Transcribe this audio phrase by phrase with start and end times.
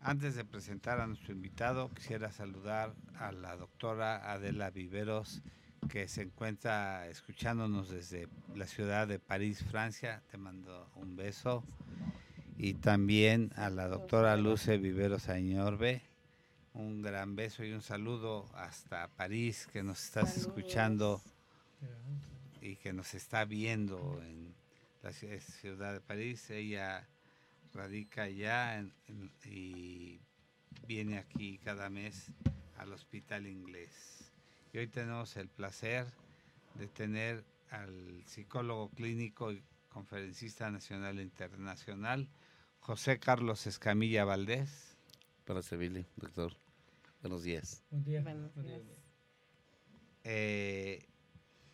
[0.01, 5.43] Antes de presentar a nuestro invitado, quisiera saludar a la doctora Adela Viveros,
[5.89, 10.23] que se encuentra escuchándonos desde la ciudad de París, Francia.
[10.31, 11.65] Te mando un beso.
[12.57, 16.03] Y también a la doctora Luce Viveros Añorbe.
[16.73, 21.23] Un gran beso y un saludo hasta París, que nos estás escuchando
[22.61, 24.55] y que nos está viendo en
[25.03, 26.51] la ciudad de París.
[26.51, 27.07] Ella
[27.73, 28.85] radica allá
[29.45, 30.21] y
[30.87, 32.31] viene aquí cada mes
[32.79, 34.24] al hospital inglés.
[34.75, 36.05] Y hoy tenemos el placer
[36.75, 42.29] de tener al psicólogo clínico y conferencista nacional e internacional,
[42.81, 44.99] José Carlos Escamilla Valdés.
[45.45, 46.57] Para servirle, doctor.
[47.23, 47.85] Buenos días.
[47.91, 48.25] Buen día.
[50.25, 51.07] Eh,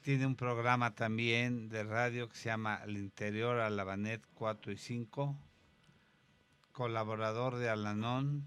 [0.02, 4.72] tiene un programa también de radio que se llama El Interior a la Banet 4
[4.72, 5.38] y 5,
[6.72, 8.46] colaborador de Alanón,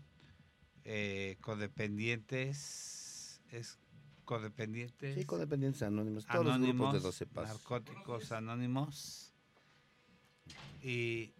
[0.85, 3.79] eh, codependientes, es
[4.23, 5.15] codependientes.
[5.15, 7.57] Sí, codependientes anónimos, todos los grupos de 12 pasos.
[7.57, 9.33] Narcóticos anónimos.
[10.81, 11.33] Y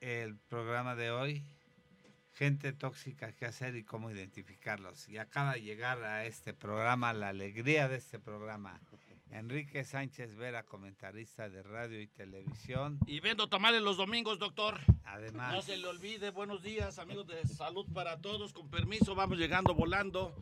[0.00, 1.42] el programa de hoy,
[2.34, 5.08] gente tóxica, qué hacer y cómo identificarlos.
[5.08, 8.80] Y acaba de llegar a este programa, la alegría de este programa.
[9.30, 12.98] Enrique Sánchez Vera, comentarista de radio y televisión.
[13.06, 14.78] Y vendo tamales los domingos, doctor.
[15.04, 15.52] Además.
[15.52, 18.52] No se le olvide, buenos días, amigos de Salud para Todos.
[18.52, 20.34] Con permiso, vamos llegando volando.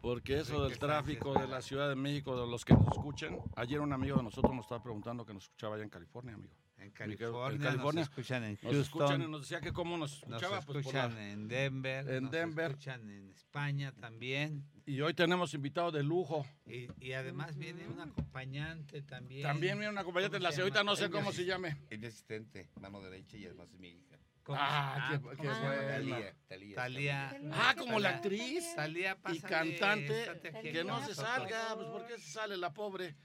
[0.00, 3.38] Porque eso del tráfico de la Ciudad de México, de los que nos escuchen.
[3.56, 6.54] Ayer un amigo de nosotros nos estaba preguntando que nos escuchaba allá en California, amigo.
[6.78, 8.72] En California, en California nos escuchan en Houston.
[8.72, 10.56] Nos escuchan y nos decía que cómo nos escuchaba.
[10.56, 12.08] Nos pues, escuchan en Denver.
[12.08, 12.70] En Denver.
[12.70, 14.64] Nos escuchan en España también.
[14.88, 16.46] Y hoy tenemos invitados de lujo.
[16.64, 19.42] Y, y además viene un acompañante también.
[19.42, 20.38] También viene un acompañante.
[20.38, 21.76] La señorita no sé cómo se llame.
[21.90, 24.16] Es mi asistente, mano derecha y además es mi hija.
[24.48, 25.88] Ah, qué, qué ¿cómo se buena.
[25.88, 26.76] Talía, Talía.
[26.76, 27.40] Talía.
[27.52, 28.76] Ah, como la actriz.
[28.76, 30.40] Talía, y cantante.
[30.62, 31.74] Que no se salga.
[31.74, 33.16] Pues, ¿por qué se sale la pobre?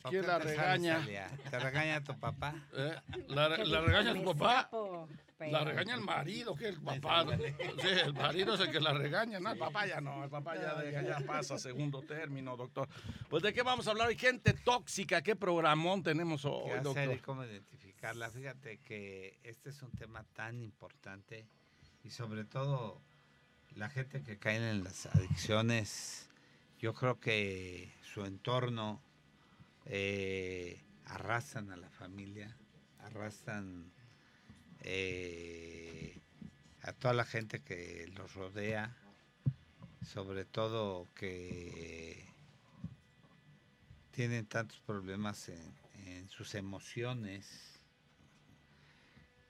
[0.00, 1.06] ¿Por ¿Quién qué la regaña?
[1.50, 2.54] ¿Te regaña tu papá?
[2.72, 2.94] ¿Eh?
[3.28, 4.70] ¿La, la regaña tu papá?
[5.50, 7.26] La regaña el marido, que el papá.
[7.80, 9.52] Sí, el marido es el que la regaña, ¿no?
[9.52, 12.88] El papá ya no, el papá ya, deja, ya pasa segundo término, doctor.
[13.28, 16.82] Pues de qué vamos a hablar hoy, gente tóxica, qué programón tenemos hoy, ¿Qué hacer
[16.82, 17.14] doctor.
[17.14, 18.30] y cómo identificarla?
[18.30, 21.46] Fíjate que este es un tema tan importante
[22.04, 23.00] y sobre todo
[23.74, 26.28] la gente que cae en las adicciones,
[26.78, 29.00] yo creo que su entorno
[29.86, 32.56] eh, arrastran a la familia,
[32.98, 33.92] arrastran
[34.82, 36.20] eh,
[36.82, 38.96] a toda la gente que los rodea,
[40.04, 42.26] sobre todo que
[44.10, 45.74] tienen tantos problemas en,
[46.06, 47.80] en sus emociones,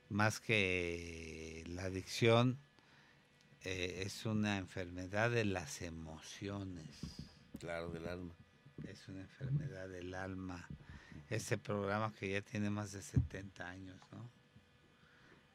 [0.08, 2.58] más que la adicción,
[3.64, 6.86] eh, es una enfermedad de las emociones,
[7.58, 8.34] Claro, del alma.
[8.88, 10.66] es una enfermedad del alma.
[11.30, 14.28] Este programa que ya tiene más de 70 años, ¿no?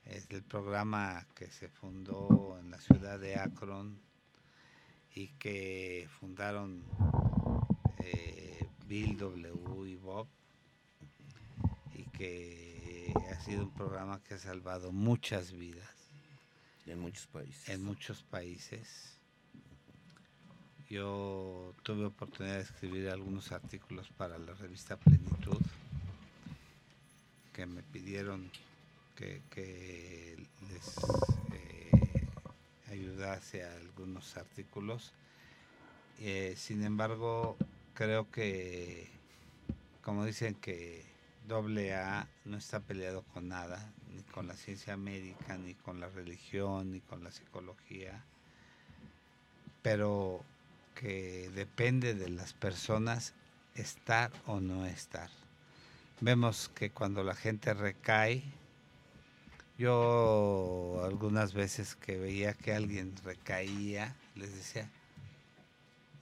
[0.10, 4.00] Es el programa que se fundó en la ciudad de Akron
[5.14, 6.82] y que fundaron
[8.00, 9.90] eh, Bill W.
[9.90, 10.28] y Bob
[11.94, 15.90] y que ha sido un programa que ha salvado muchas vidas
[16.86, 17.70] En muchos países.
[17.70, 19.18] en muchos países.
[20.90, 25.60] Yo tuve oportunidad de escribir algunos artículos para la revista Plenitud,
[27.52, 28.50] que me pidieron
[29.18, 30.38] que,
[30.70, 30.96] les
[31.54, 32.28] eh,
[32.90, 35.14] ayudase a algunos artículos.
[36.20, 37.58] Eh, sin embargo,
[37.94, 39.08] creo que,
[40.04, 41.06] como dicen que
[41.48, 46.10] doble A no está peleado con nada, ni con la ciencia médica, ni con la
[46.10, 48.24] religión, ni con la psicología,
[49.82, 50.44] pero
[50.96, 53.34] que depende de las personas
[53.76, 55.30] estar o no estar.
[56.20, 58.44] Vemos que cuando la gente recae,
[59.78, 64.90] yo algunas veces que veía que alguien recaía, les decía,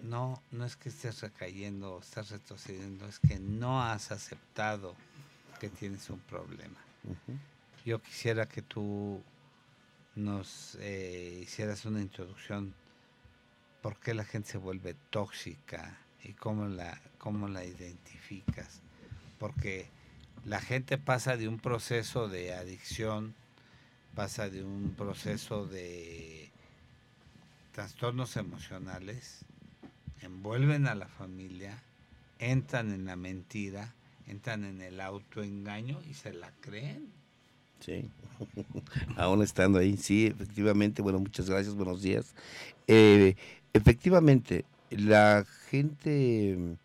[0.02, 4.96] no, no es que estés recayendo o estás retrocediendo, es que no has aceptado
[5.60, 6.78] que tienes un problema.
[7.86, 9.22] Yo quisiera que tú
[10.16, 12.74] nos eh, hicieras una introducción
[13.82, 18.82] por qué la gente se vuelve tóxica y cómo la, cómo la identificas.
[19.38, 19.88] Porque
[20.44, 23.36] la gente pasa de un proceso de adicción
[24.16, 26.50] pasa de un proceso de
[27.74, 29.42] trastornos emocionales,
[30.22, 31.84] envuelven a la familia,
[32.40, 33.94] entran en la mentira,
[34.28, 37.12] entran en el autoengaño y se la creen.
[37.82, 38.10] Sí,
[39.18, 42.34] aún estando ahí, sí, efectivamente, bueno, muchas gracias, buenos días.
[42.88, 43.36] Eh,
[43.74, 46.78] efectivamente, la gente,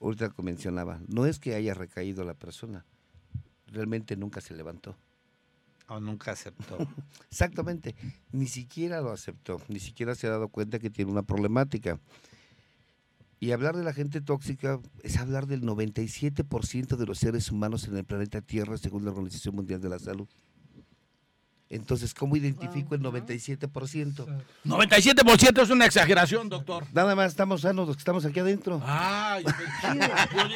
[0.00, 2.84] ahorita mencionaba, no es que haya recaído la persona,
[3.68, 4.96] realmente nunca se levantó.
[5.90, 6.78] O nunca aceptó.
[7.30, 7.96] Exactamente,
[8.30, 11.98] ni siquiera lo aceptó, ni siquiera se ha dado cuenta que tiene una problemática.
[13.40, 17.96] Y hablar de la gente tóxica es hablar del 97% de los seres humanos en
[17.96, 20.28] el planeta Tierra, según la Organización Mundial de la Salud.
[21.70, 24.26] Entonces, ¿cómo identifico el 97%?
[24.64, 26.84] 97% es una exageración, doctor.
[26.92, 28.82] Nada más estamos sanos los que estamos aquí adentro.
[28.84, 30.00] Ah, yo, dije,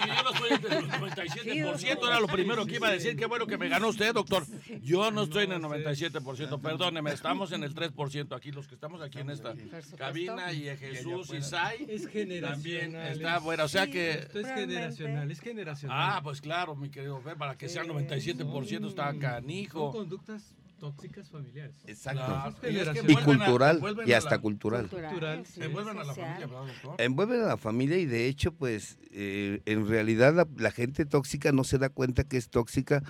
[0.08, 3.14] yo no estoy en el 97%, era lo primero que iba a decir.
[3.14, 4.44] Qué bueno que me ganó usted, doctor.
[4.82, 9.00] Yo no estoy en el 97%, perdóneme, estamos en el 3% aquí, los que estamos
[9.00, 9.54] aquí en esta
[9.96, 11.86] cabina y Jesús y Sai.
[11.88, 12.54] Es generacional.
[12.54, 14.14] También está bueno, o sea que...
[14.14, 15.96] Esto es generacional, es generacional.
[15.96, 19.92] Ah, pues claro, mi querido, ver, para que sea 97% está canijo.
[19.92, 20.42] Son conductas
[20.92, 21.76] tóxicas familiares.
[21.86, 22.24] Exacto.
[22.24, 22.54] Claro.
[22.70, 22.78] Y,
[23.14, 24.88] a- cultural, y hasta la- cultural.
[24.88, 25.62] Cultural, sí.
[25.62, 26.94] Envuelven a la familia, ¿verdad, doctor?
[27.00, 31.52] Envuelven a la familia y de hecho, pues, eh, en realidad la, la gente tóxica
[31.52, 33.02] no se da cuenta que es tóxica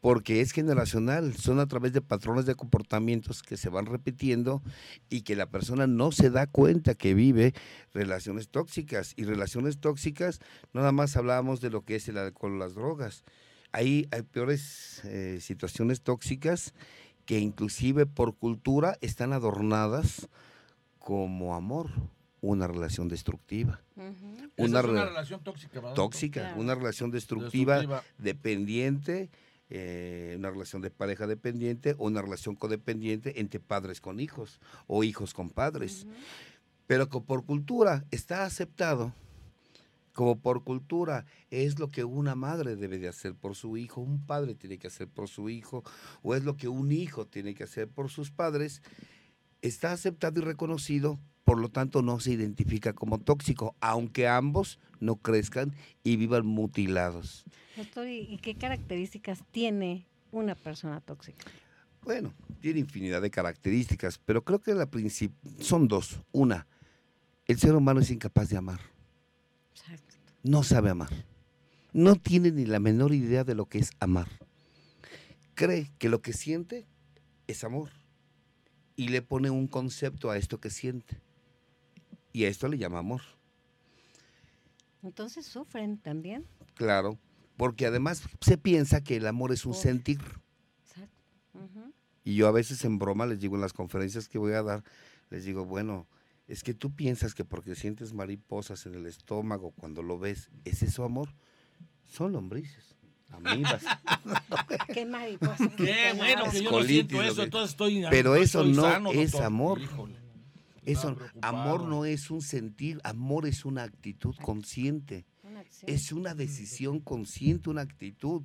[0.00, 4.62] porque es generacional, son a través de patrones de comportamientos que se van repitiendo
[5.10, 7.52] y que la persona no se da cuenta que vive
[7.92, 9.12] relaciones tóxicas.
[9.16, 10.38] Y relaciones tóxicas,
[10.72, 13.24] no nada más hablábamos de lo que es el alcohol, las drogas.
[13.72, 16.74] Ahí hay peores eh, situaciones tóxicas
[17.28, 20.30] que inclusive por cultura están adornadas
[20.98, 21.90] como amor,
[22.40, 23.82] una relación destructiva.
[23.96, 24.08] Una
[24.56, 25.94] es una re- relación tóxica, ¿verdad?
[25.94, 26.60] tóxica, Claro.
[26.62, 28.02] una relación destructiva, Destructiva.
[28.16, 29.28] dependiente,
[29.68, 35.04] eh, una relación de pareja dependiente o una relación codependiente entre padres con hijos o
[35.04, 36.06] hijos con padres.
[36.86, 39.12] Pero que por cultura está aceptado,
[40.18, 44.26] como por cultura es lo que una madre debe de hacer por su hijo, un
[44.26, 45.84] padre tiene que hacer por su hijo,
[46.22, 48.82] o es lo que un hijo tiene que hacer por sus padres,
[49.62, 55.14] está aceptado y reconocido, por lo tanto no se identifica como tóxico, aunque ambos no
[55.14, 55.72] crezcan
[56.02, 57.44] y vivan mutilados.
[57.76, 61.44] Doctor, ¿y qué características tiene una persona tóxica?
[62.02, 64.88] Bueno, tiene infinidad de características, pero creo que la
[65.60, 66.18] son dos.
[66.32, 66.66] Una,
[67.46, 68.80] el ser humano es incapaz de amar.
[69.78, 70.07] Exacto.
[70.48, 71.10] No sabe amar.
[71.92, 74.28] No tiene ni la menor idea de lo que es amar.
[75.54, 76.86] Cree que lo que siente
[77.46, 77.90] es amor.
[78.96, 81.20] Y le pone un concepto a esto que siente.
[82.32, 83.20] Y a esto le llama amor.
[85.02, 86.46] Entonces sufren también.
[86.74, 87.18] Claro.
[87.58, 90.20] Porque además se piensa que el amor es un sentir.
[90.86, 91.92] Exacto.
[92.24, 94.82] Y yo a veces en broma les digo en las conferencias que voy a dar,
[95.28, 96.06] les digo, bueno,
[96.48, 100.82] es que tú piensas que porque sientes mariposas en el estómago cuando lo ves, ¿es
[100.82, 101.34] eso amor?
[102.06, 102.96] Son lombrices,
[103.28, 103.84] amibas.
[104.94, 105.68] Qué mariposas.
[105.76, 109.12] Qué bueno que yo no Colitis, siento eso, entonces estoy Pero eso estoy no sano,
[109.12, 109.46] es doctor.
[109.46, 109.80] amor.
[109.82, 110.18] Híjole.
[110.86, 117.00] Eso, amor no es un sentir, amor es una actitud consciente, Una es una decisión
[117.00, 118.42] consciente, una actitud.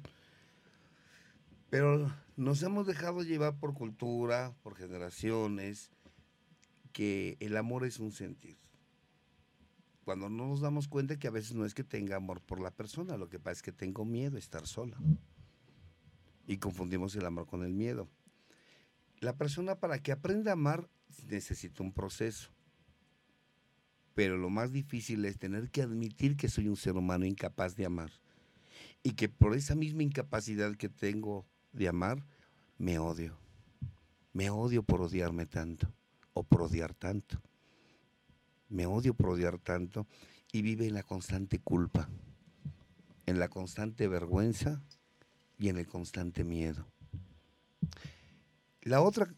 [1.70, 5.90] Pero nos hemos dejado llevar por cultura, por generaciones,
[6.94, 8.58] que el amor es un sentir.
[10.06, 12.72] Cuando no nos damos cuenta que a veces no es que tenga amor por la
[12.72, 14.98] persona, lo que pasa es que tengo miedo a estar sola.
[16.46, 18.08] Y confundimos el amor con el miedo.
[19.20, 20.90] La persona para que aprenda a amar
[21.28, 22.52] necesita un proceso.
[24.14, 27.86] Pero lo más difícil es tener que admitir que soy un ser humano incapaz de
[27.86, 28.12] amar.
[29.06, 32.26] y que por esa misma incapacidad que tengo de amar,
[32.78, 33.38] me odio.
[34.32, 35.94] Me odio por odiarme tanto
[36.34, 37.42] o por odiar tanto.
[38.70, 40.08] Me odio por odiar tanto
[40.52, 42.10] y vive en la constante culpa,
[43.26, 44.82] en la constante vergüenza
[45.58, 46.86] y en el constante miedo.
[48.82, 49.34] La otra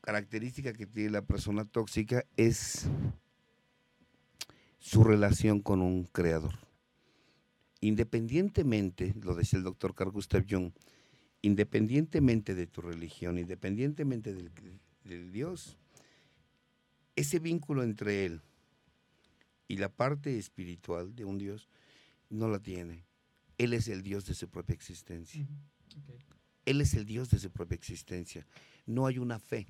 [0.00, 2.88] característica que tiene la persona tóxica es
[4.78, 6.54] su relación con un creador.
[7.80, 10.72] Independientemente, lo decía el doctor Carl Gustav Jung,
[11.42, 14.50] independientemente de tu religión, independientemente del,
[15.04, 15.78] del Dios,
[17.18, 18.42] ese vínculo entre él
[19.66, 21.68] y la parte espiritual de un Dios
[22.30, 23.04] no la tiene.
[23.58, 25.46] Él es el Dios de su propia existencia.
[26.64, 28.46] Él es el Dios de su propia existencia.
[28.86, 29.66] No hay una fe.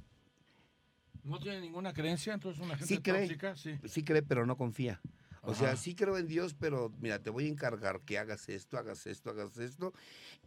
[1.24, 2.34] ¿No tiene ninguna creencia?
[2.34, 3.78] Entonces una gente sí cree, tóxica, sí.
[3.86, 5.00] sí cree, pero no confía.
[5.42, 8.76] O sea, sí creo en Dios, pero mira, te voy a encargar que hagas esto,
[8.76, 9.94] hagas esto, hagas esto.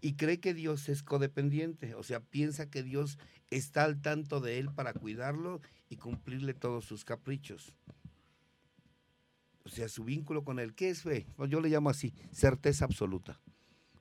[0.01, 1.95] Y cree que Dios es codependiente.
[1.95, 3.17] O sea, piensa que Dios
[3.49, 5.61] está al tanto de él para cuidarlo
[5.91, 7.73] y cumplirle todos sus caprichos.
[9.65, 10.73] O sea, su vínculo con él.
[10.73, 11.27] ¿Qué es fe?
[11.35, 13.41] Pues yo le llamo así, certeza absoluta.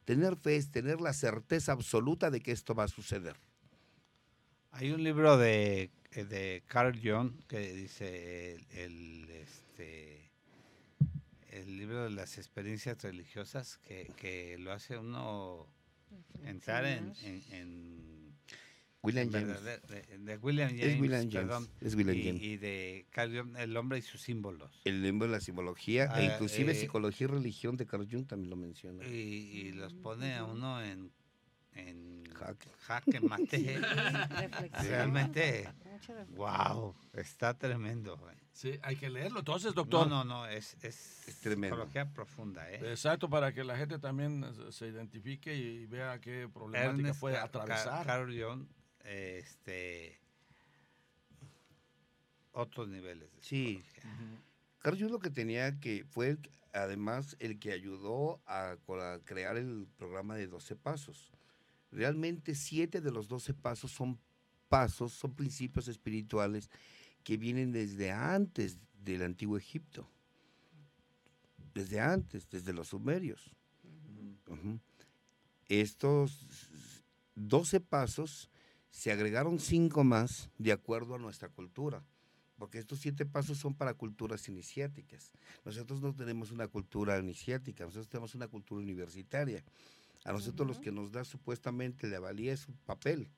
[0.04, 3.36] Tener fe es tener la certeza absoluta de que esto va a suceder.
[4.70, 10.30] Hay un libro de, eh, de Carl Jung que dice el, el, este,
[11.50, 15.66] el libro de las experiencias religiosas que, que lo hace uno
[16.44, 18.19] entrar en, en, en
[19.02, 19.62] William James.
[19.64, 21.34] de, de William James, Es William James.
[21.34, 22.42] perdón, Es William y, James.
[22.42, 24.80] y de Carl Jung, El hombre y sus símbolos.
[24.84, 28.26] El libro de la simbología Ah, e inclusive eh, psicología y religión de Carl Jung
[28.26, 29.06] también lo menciona.
[29.06, 31.10] Y, y los pone a uno en,
[31.74, 32.68] en Jaque.
[32.80, 33.80] jaque mate.
[34.82, 35.68] Realmente,
[36.36, 38.16] wow, está tremendo.
[38.16, 38.34] güey.
[38.52, 39.38] Sí, hay que leerlo.
[39.38, 40.08] Entonces, No, doctor.
[40.08, 41.76] no, no, es, es, Es tremendo.
[41.76, 42.80] psicología profunda, ¿eh?
[42.90, 48.04] Exacto, para que la gente también se- identifique y vea qué problemática Ernest puede atravesar.
[48.04, 48.66] Carl Jung,
[49.04, 50.18] este,
[52.52, 53.30] otros niveles.
[53.34, 53.82] de Sí.
[53.94, 54.42] psicología.
[54.80, 58.76] Carl Jung lo que tenía que fue el- además el que ayudó a,
[59.24, 61.30] crear el programa de 12 pasos.
[61.92, 64.18] Realmente siete de los 12 pasos son
[64.68, 66.70] pasos, son principios espirituales
[67.24, 70.08] que vienen desde antes del antiguo Egipto.
[71.74, 73.54] Desde antes, desde los sumerios.
[75.68, 76.46] Estos
[77.34, 78.49] 12 pasos
[78.90, 82.02] se agregaron cinco más de acuerdo a nuestra cultura
[82.58, 85.32] porque estos siete pasos son para culturas iniciáticas.
[85.64, 89.64] Nosotros no tenemos una cultura iniciática, nosotros tenemos una cultura universitaria.
[90.26, 93.30] A nosotros los que nos da supuestamente la valía es un papel.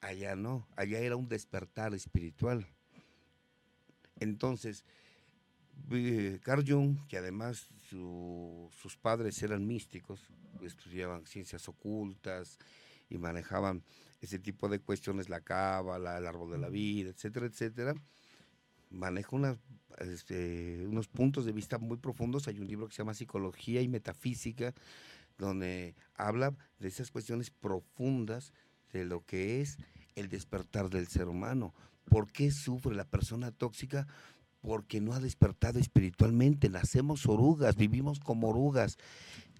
[0.00, 2.64] Allá no, allá era un despertar espiritual.
[4.20, 4.84] Entonces,
[6.42, 10.20] Carl Jung, que además su- sus padres eran místicos,
[10.62, 12.58] estudiaban ciencias ocultas
[13.10, 13.82] y manejaban
[14.24, 17.94] ese tipo de cuestiones, la cábala, el árbol de la vida, etcétera, etcétera,
[18.90, 19.58] maneja unas,
[19.98, 22.48] este, unos puntos de vista muy profundos.
[22.48, 24.74] Hay un libro que se llama Psicología y Metafísica,
[25.38, 28.52] donde habla de esas cuestiones profundas
[28.92, 29.78] de lo que es
[30.14, 31.74] el despertar del ser humano.
[32.04, 34.06] ¿Por qué sufre la persona tóxica?
[34.60, 36.68] Porque no ha despertado espiritualmente.
[36.68, 38.96] Nacemos orugas, vivimos como orugas.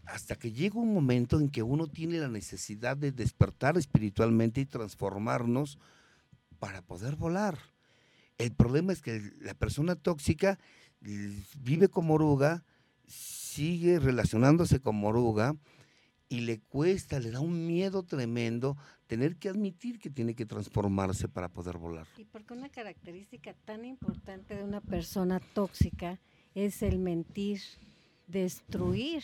[0.06, 4.66] Hasta que llega un momento en que uno tiene la necesidad de despertar espiritualmente y
[4.66, 5.78] transformarnos
[6.58, 7.58] para poder volar.
[8.38, 10.58] El problema es que la persona tóxica
[11.00, 12.64] vive como oruga,
[13.06, 15.56] sigue relacionándose como oruga
[16.28, 21.28] y le cuesta, le da un miedo tremendo tener que admitir que tiene que transformarse
[21.28, 22.06] para poder volar.
[22.16, 26.18] Y porque una característica tan importante de una persona tóxica
[26.54, 27.60] es el mentir,
[28.26, 29.22] destruir,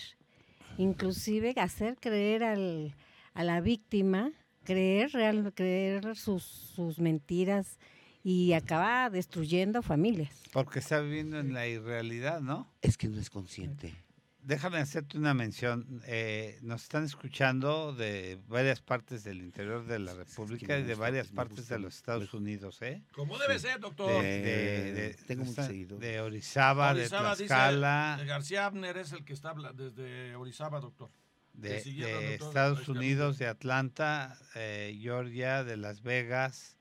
[0.80, 2.94] inclusive hacer creer al,
[3.34, 4.32] a la víctima,
[4.64, 7.78] creer, real, creer sus, sus mentiras
[8.22, 10.42] y acaba destruyendo familias.
[10.52, 12.68] Porque está viviendo en la irrealidad, ¿no?
[12.82, 13.94] Es que no es consciente.
[14.42, 16.02] Déjame hacerte una mención.
[16.06, 20.82] eh, nos están escuchando de varias partes del interior de la Es que República y
[20.82, 23.02] de varias partes de los Estados Unidos, ¿eh?
[23.12, 24.10] ¿Cómo debe ser, doctor?
[24.22, 29.24] De, de- de- tengo de Orizaba, Orizaba, de dice, Tlaxcala, eh, García Abner es el
[29.24, 31.10] que está desde Orizaba, doctor.
[31.52, 36.78] de, doctor, Estados Oscar Unidos, de Atlanta, eh, Georgia, de Las Vegas,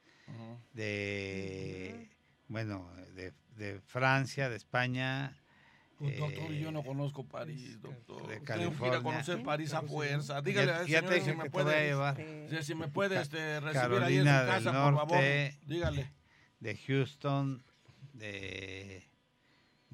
[0.74, 2.10] de,
[2.48, 5.36] bueno, de, de Francia, de España.
[6.00, 8.26] Pues, doctor, yo no eh, conozco París, doctor.
[8.28, 9.04] de Tengo que ir a California.
[9.04, 10.42] conocer París a fuerza.
[10.42, 12.20] Dígale ya, al ya señor te si me puede, llevar.
[12.22, 15.12] Este, si- si me puede este, recibir ahí en su Carolina del casa, por favor.
[15.12, 15.60] Norte.
[15.66, 16.14] Dígale.
[16.62, 17.64] de Houston,
[18.14, 19.04] de,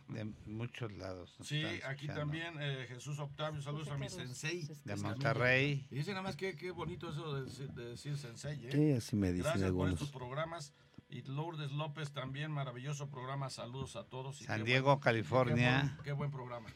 [0.10, 1.36] de muchos lados.
[1.44, 4.68] Sí, aquí también eh, Jesús Octavio, saludos a mi sensei.
[4.84, 5.88] De Monterrey.
[5.90, 8.72] Y dice nada más que qué bonito eso de, decir- de decir sensei, ¿eh?
[8.72, 9.94] Sí, así me dicen Gracias por algunos.
[9.94, 10.74] estos programas.
[11.10, 13.50] Y Lourdes López también, maravilloso programa.
[13.50, 14.42] Saludos a todos.
[14.42, 15.82] y San Diego, buen- California.
[15.82, 16.70] Qué buen, qué buen programa.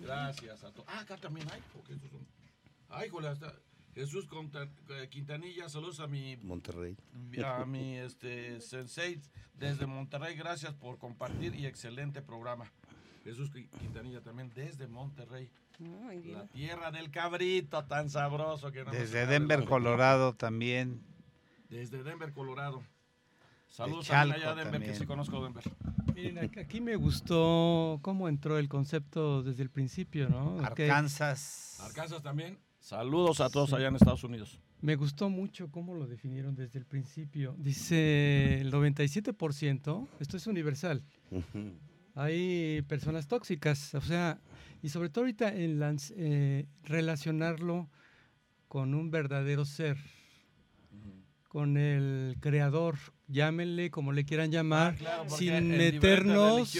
[0.00, 0.86] Gracias a todos.
[0.88, 1.62] Ah, acá también hay.
[1.72, 2.26] porque estos son-
[2.88, 3.54] Ay, jole, hasta
[3.94, 4.26] Jesús
[4.90, 6.96] eh, Quintanilla, saludos a mi, Monterrey.
[7.44, 9.20] a mi este, sensei
[9.54, 10.34] desde Monterrey.
[10.36, 12.70] Gracias por compartir y excelente programa.
[13.24, 15.48] Jesús Qui- Quintanilla también desde Monterrey.
[15.78, 16.38] Muy bien.
[16.38, 21.02] La tierra del cabrito tan sabroso que no Desde Denver, Colorado también.
[21.68, 22.82] Desde Denver, Colorado.
[23.72, 25.64] Saludos Chalco también allá a Denver, que sí conozco Denver.
[26.14, 30.60] Miren, aquí, me gustó cómo entró el concepto desde el principio, ¿no?
[30.60, 31.78] Arkansas.
[31.80, 32.58] Arkansas también.
[32.80, 33.76] Saludos a todos Sí.
[33.76, 34.60] allá en Estados Unidos.
[34.82, 37.54] me gustó mucho cómo lo definieron desde el principio.
[37.56, 41.02] Dice el 97%, esto es universal,
[42.14, 44.38] hay personas tóxicas, o sea,
[44.82, 47.88] y sobre todo ahorita en lanz- eh, relacionarlo
[48.68, 49.96] con un verdadero ser,
[51.48, 52.96] con el creador,
[53.32, 56.76] llámenle como le quieran llamar, Ah, claro, sin en meternos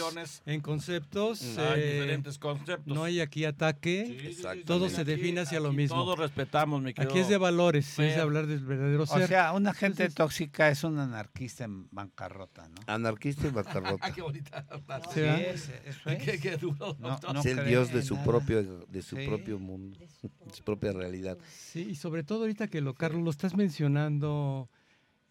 [0.46, 1.42] en conceptos.
[1.58, 2.86] hay eh, diferentes conceptos.
[2.94, 5.96] no hay aquí ataque, Sí, todo se define hacia lo aquí mismo.
[5.96, 7.10] Todos respetamos, mi querido.
[7.10, 8.20] aquí es de valores, es Fer.
[8.20, 9.26] hablar del verdadero O ser.
[9.28, 12.74] sea, una gente Entonces- tóxica es un anarquista en bancarrota, ¿no?
[12.86, 14.12] Anarquista y bancarrota.
[14.14, 14.64] Qué bonita.
[14.86, 15.08] frase.
[15.14, 16.22] Sí, es, eso es.
[16.22, 17.34] qué, qué duro, No, doctor.
[17.34, 18.26] no es el dios de en su nada.
[18.26, 19.26] propio, de su Sí.
[19.26, 20.08] propio mundo, de
[20.54, 21.38] su propia realidad.
[21.54, 24.68] Sí, y sobre todo ahorita que lo, Carlos, lo estás mencionando,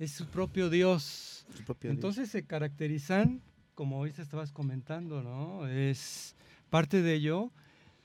[0.01, 1.45] es su propio Dios.
[1.55, 1.97] Su propio dios.
[1.97, 3.39] Entonces se caracterizan,
[3.75, 5.67] como hoy te estabas comentando, ¿no?
[5.67, 6.35] Es
[6.71, 7.51] parte de ello,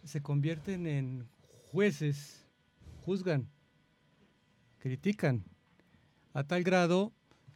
[0.04, 1.26] se convierten en
[1.72, 2.44] jueces,
[3.02, 3.48] juzgan,
[4.78, 5.42] critican,
[6.34, 7.12] a tal grado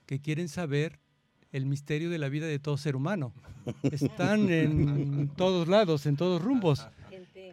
[0.06, 0.98] que quieren saber
[1.52, 3.34] el misterio de la vida de todo ser humano.
[3.82, 6.88] Están en todos lados, en todos rumbos.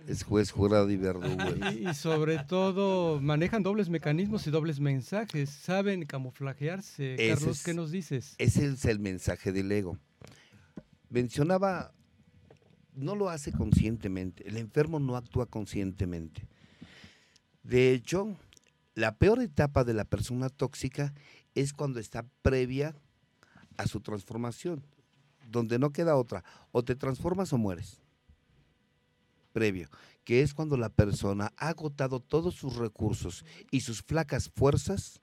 [0.08, 1.36] Es juez, jurado y verdugo.
[1.72, 7.16] Y, y sobre todo manejan dobles mecanismos y dobles mensajes, saben camuflajearse.
[7.16, 8.36] Ese Carlos, es- ¿qué nos dices?
[8.38, 9.98] Ese es el mensaje del ego.
[11.10, 11.94] Mencionaba,
[12.96, 16.48] no lo hace conscientemente, el enfermo no actúa conscientemente.
[17.64, 18.36] De hecho,
[18.96, 21.14] la peor etapa de la persona tóxica
[21.54, 22.96] es cuando está previa
[23.78, 24.84] a su transformación,
[25.50, 28.02] donde no queda otra, o te transformas o mueres.
[29.58, 29.90] Previo,
[30.24, 35.20] que es cuando la persona ha agotado todos sus recursos y sus flacas fuerzas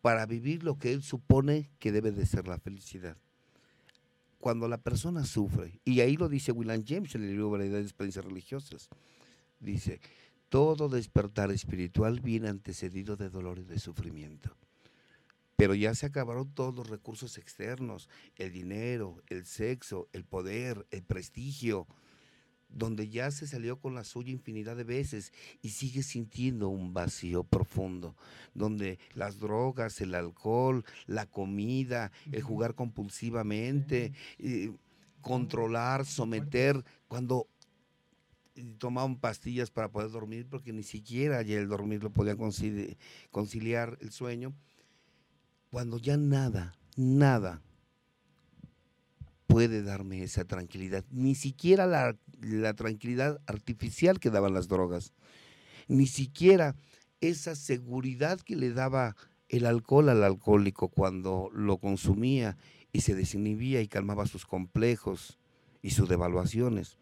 [0.00, 3.16] para vivir lo que él supone que debe de ser la felicidad.
[4.40, 7.84] Cuando la persona sufre, y ahí lo dice William James en el libro Variedad de
[7.84, 8.88] Experiencias Religiosas,
[9.60, 10.00] dice,
[10.48, 14.56] todo despertar espiritual viene antecedido de dolor y de sufrimiento.
[15.54, 21.04] Pero ya se acabaron todos los recursos externos, el dinero, el sexo, el poder, el
[21.04, 21.86] prestigio,
[22.74, 27.44] donde ya se salió con la suya infinidad de veces y sigue sintiendo un vacío
[27.44, 28.16] profundo,
[28.54, 34.72] donde las drogas, el alcohol, la comida, el jugar compulsivamente, eh,
[35.20, 37.46] controlar, someter, cuando
[38.78, 42.96] tomaban pastillas para poder dormir, porque ni siquiera ya el dormir lo podían concili-
[43.30, 44.52] conciliar el sueño,
[45.70, 47.62] cuando ya nada, nada
[49.46, 55.12] puede darme esa tranquilidad, ni siquiera la, la tranquilidad artificial que daban las drogas,
[55.88, 56.76] ni siquiera
[57.20, 59.16] esa seguridad que le daba
[59.48, 62.56] el alcohol al alcohólico cuando lo consumía
[62.92, 65.38] y se desinhibía y calmaba sus complejos
[65.82, 66.98] y sus devaluaciones.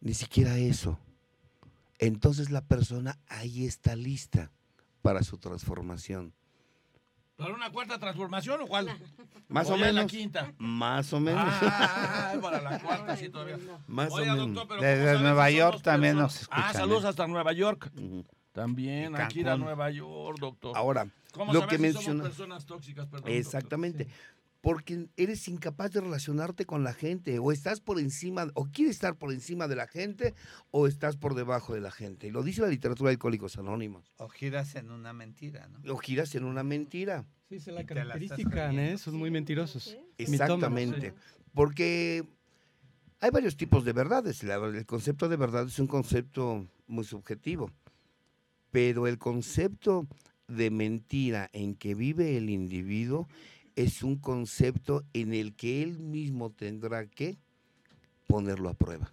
[0.00, 0.98] Ni siquiera eso.
[1.98, 4.50] Entonces la persona ahí está lista
[5.00, 6.34] para su transformación.
[7.36, 8.86] ¿Para una cuarta transformación o cuál?
[9.48, 10.10] Más o ya en la menos.
[10.12, 10.52] quinta.
[10.58, 11.44] Más o menos.
[11.62, 13.58] Ah, para la cuarta sí todavía.
[13.88, 14.54] Más o Oiga, menos.
[14.54, 17.08] doctor, pero Desde ¿cómo sabe si Nueva York también nos Ah, escuchan, saludos ¿eh?
[17.08, 17.90] hasta Nueva York.
[18.52, 19.56] También, Y hay que ir a.
[19.56, 20.76] Nueva York, doctor.
[20.76, 23.06] Ahora, ¿Cómo lo que si menciona- somos personas tóxicas?
[23.08, 24.06] Perdón, doctor?
[24.64, 27.38] Porque eres incapaz de relacionarte con la gente.
[27.38, 30.34] O estás por encima, o quieres estar por encima de la gente,
[30.70, 32.28] o estás por debajo de la gente.
[32.28, 34.14] Y lo dice la literatura de Alcohólicos Anónimos.
[34.16, 35.92] O giras en una mentira, ¿no?
[35.92, 37.26] O giras en una mentira.
[37.50, 38.96] Sí, es la característica, ¿eh?
[38.96, 39.94] Son muy mentirosos.
[40.16, 41.12] Exactamente.
[41.52, 42.24] Porque
[43.20, 44.42] hay varios tipos de verdades.
[44.44, 47.70] La- el concepto de verdad es un concepto muy subjetivo.
[48.70, 50.06] Pero el concepto
[50.48, 53.28] de mentira en que vive el individuo
[53.76, 57.38] es un concepto en el que él mismo tendrá que
[58.26, 59.10] ponerlo a prueba.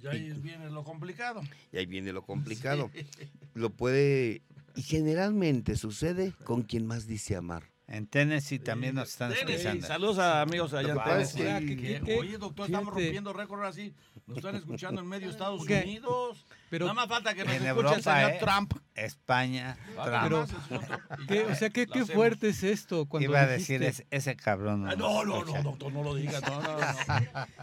[0.00, 1.40] Ya ahí viene lo complicado.
[1.72, 2.90] Y ahí viene lo complicado.
[3.54, 4.42] Lo puede,
[4.74, 7.70] y generalmente sucede con quien más dice amar.
[7.86, 9.86] En Tennessee también nos están Tennessee, escuchando.
[9.86, 11.38] Saludos a amigos allá en Tennessee.
[11.66, 13.94] que- Que- que- que- Oye, doctor, estamos rompiendo récord así.
[14.26, 15.60] Nos están escuchando en medio de Estados.
[15.62, 16.44] Unidos.
[16.70, 18.38] Pero- Nada más falta que nos En escuche Europa, el señor ¿eh?
[18.40, 18.72] Trump.
[18.96, 20.22] España, Ah, Trump.
[20.22, 20.52] Pero- es
[20.82, 20.98] otro.
[21.22, 23.06] Y ¿Qué- ya, o sea, ¿qué, qué fuerte es esto?
[23.06, 24.90] Cuando Iba a decir, ese, ese cabrón no.
[24.90, 26.40] Ah, No, no, no, doctor, no lo digas.
[26.42, 26.86] No, no, no.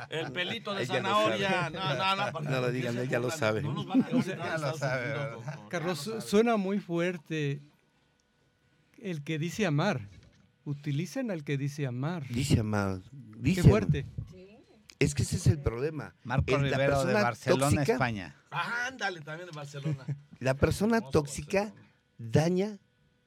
[0.10, 1.70] El pelito de zanahoria.
[1.70, 2.40] No, no, no.
[2.42, 3.62] No lo digan, ella lo sabe.
[3.62, 5.14] No nos van a lo sabe.
[5.70, 7.62] Carlos, suena muy fuerte
[8.98, 10.08] el que dice amar.
[10.64, 12.28] Utilicen al que dice amar.
[12.28, 14.06] Dice Amado, Qué dice, fuerte.
[15.04, 16.16] Es que ese es el problema.
[16.24, 18.36] Marco El- la Rivero de persona Barcelona, tóxica- España.
[18.52, 20.06] Ah, ándale, también de Barcelona.
[20.40, 21.92] La persona tóxica Barcelona.
[22.18, 22.80] daña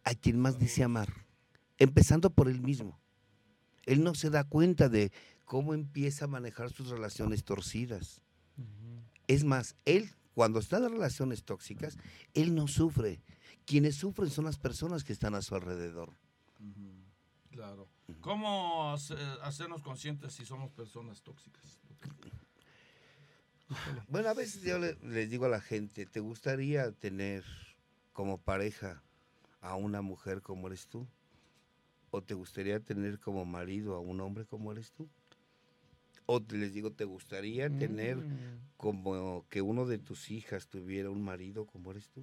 [0.04, 1.08] a quien más dice amar,
[1.78, 3.00] empezando por él mismo.
[3.86, 5.12] Él no se da cuenta de
[5.44, 8.20] cómo empieza a manejar sus relaciones torcidas.
[9.26, 11.96] Es más, él, cuando está en relaciones tóxicas,
[12.34, 13.22] él no sufre.
[13.66, 16.12] Quienes sufren son las personas que están a su alrededor.
[17.50, 17.88] Claro.
[18.20, 21.80] ¿Cómo hace- hacernos conscientes si somos personas tóxicas?
[24.08, 27.44] Bueno, a veces yo le- les digo a la gente, ¿te gustaría tener
[28.12, 29.02] como pareja
[29.60, 31.06] a una mujer como eres tú?
[32.10, 35.08] ¿O te gustaría tener como marido a un hombre como eres tú?
[36.26, 38.60] O te les digo, ¿te gustaría tener Mm.
[38.76, 42.22] como que uno de tus hijas tuviera un marido como eres tú?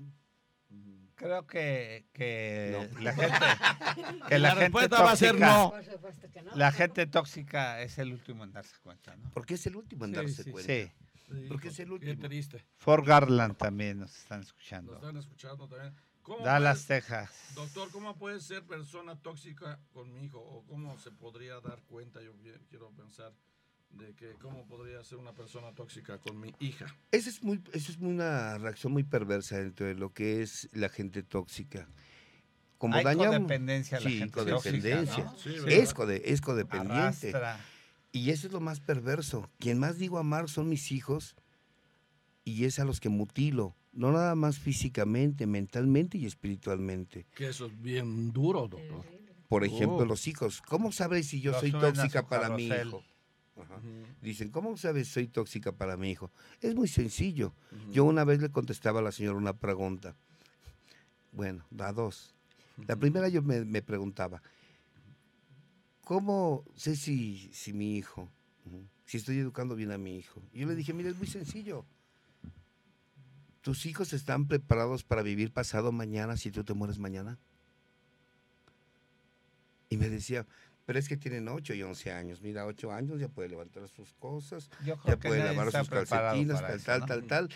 [1.15, 2.99] Creo que, que No.
[3.01, 3.37] la gente,
[4.27, 5.47] que la, La gente respuesta va a ser tóxica-
[6.43, 6.55] no.
[6.55, 9.29] La gente tóxica es el último en darse cuenta, ¿no?
[9.31, 10.73] Porque es el último en Sí, darse sí, cuenta.
[10.73, 11.45] Sí.
[11.47, 12.27] Porque es el Qué último.
[12.27, 12.65] triste.
[12.77, 14.95] Fort Garland también nos están Nos escuchando.
[14.95, 15.95] están escuchando también.
[16.23, 17.31] ¿Cómo Dallas, puedes- Texas.
[17.55, 20.39] Doctor, ¿cómo puede ser persona tóxica con mi hijo?
[20.39, 22.21] ¿O cómo se podría dar cuenta?
[22.21, 23.31] Yo qui- quiero pensar
[23.93, 26.85] de que cómo podría ser una persona tóxica con mi hija.
[27.11, 30.89] Esa es, muy, eso es una reacción muy perversa dentro de lo que es la
[30.89, 31.87] gente tóxica.
[32.77, 35.25] Como Hay daña codependencia a la sí, gente codependencia.
[35.25, 35.67] tóxica, ¿no?
[35.67, 37.29] Es, code- es codependiente.
[37.29, 37.59] Arrastra.
[38.11, 39.49] Y eso es lo más perverso.
[39.59, 41.35] Quien más digo amar son mis hijos
[42.43, 43.75] y es a los que mutilo.
[43.93, 47.25] No nada más físicamente, mentalmente y espiritualmente.
[47.35, 49.05] Que eso es bien duro, doctor.
[49.47, 50.05] Por ejemplo, Oh.
[50.05, 50.61] los hijos.
[50.61, 53.03] ¿Cómo sabes si yo soy tóxica para mi hijo?
[53.61, 53.79] Ajá.
[54.21, 56.31] Dicen, ¿cómo sabes soy tóxica para mi hijo?
[56.61, 57.53] Es muy sencillo.
[57.91, 60.15] Yo una vez le contestaba a la señora una pregunta.
[61.31, 62.33] Bueno, da dos.
[62.87, 64.41] La primera yo me, me preguntaba,
[66.03, 68.29] ¿cómo sé si, si mi hijo,
[69.05, 70.41] si estoy educando bien a mi hijo?
[70.53, 71.85] Y yo le dije, mira, es muy sencillo.
[73.61, 77.37] ¿Tus hijos están preparados para vivir pasado mañana si tú te mueres mañana?
[79.89, 80.47] Y me decía,
[80.91, 82.41] pero es que tienen 8 y 11 años.
[82.41, 86.59] Mira, 8 años ya puede levantar sus cosas, Yo ya que puede lavar sus calcetines,
[86.59, 87.05] tal, eso, tal, ¿no?
[87.05, 87.49] tal, tal.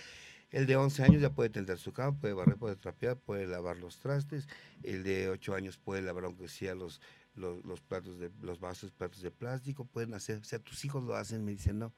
[0.51, 3.75] El de 11 años ya puede tender su cama, puede barrer, puede trapear, puede lavar
[3.75, 4.47] los trastes.
[4.83, 7.01] El de 8 años puede lavar, aunque sea los,
[7.35, 10.37] los, los platos, de, los vasos, platos de plástico, pueden hacer.
[10.37, 11.91] O sea, tus hijos lo hacen, me dicen, no,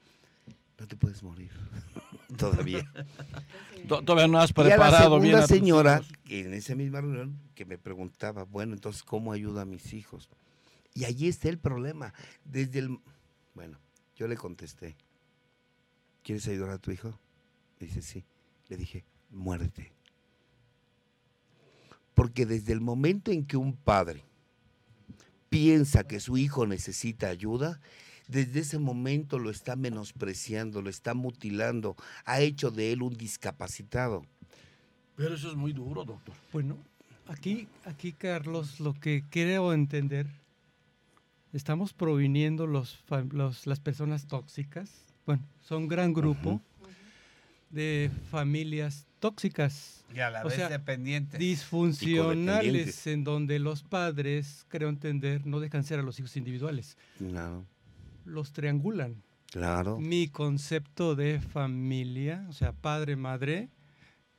[0.79, 1.51] no te puedes morir
[2.35, 2.91] todavía.
[3.87, 7.63] To- Todavía no has preparado bien segunda a tus señora, en esa misma reunión, que
[7.65, 10.29] me preguntaba, bueno, entonces, ¿cómo ayuda a mis hijos?
[10.97, 12.11] Y allí está el problema.
[12.43, 12.97] Desde el...
[13.53, 13.77] Bueno,
[14.15, 14.95] yo le contesté,
[16.23, 17.19] ¿quieres ayudar a tu hijo?
[17.79, 18.25] Dice, sí.
[18.67, 19.91] Le dije, muérete.
[22.15, 24.23] Porque desde el momento en que un padre
[25.49, 27.79] piensa que su hijo necesita ayuda,
[28.27, 34.25] desde ese momento lo está menospreciando, lo está mutilando, ha hecho de él un discapacitado.
[35.15, 36.33] Pero eso es muy duro, doctor.
[36.51, 36.75] Bueno,
[37.27, 40.25] aquí, aquí Carlos, lo que creo entender,
[41.53, 43.03] estamos proviniendo los,
[43.65, 44.91] las personas tóxicas,
[45.25, 46.61] bueno, son un gran grupo
[47.69, 51.39] de familias tóxicas, Y a la O vez sea, dependientes.
[51.39, 57.65] disfuncionales, en donde los padres, creo entender, no dejan ser a los hijos individuales, No,
[58.25, 59.21] los triangulan.
[59.51, 59.99] claro.
[59.99, 63.69] Mi concepto de familia, o sea, padre, madre,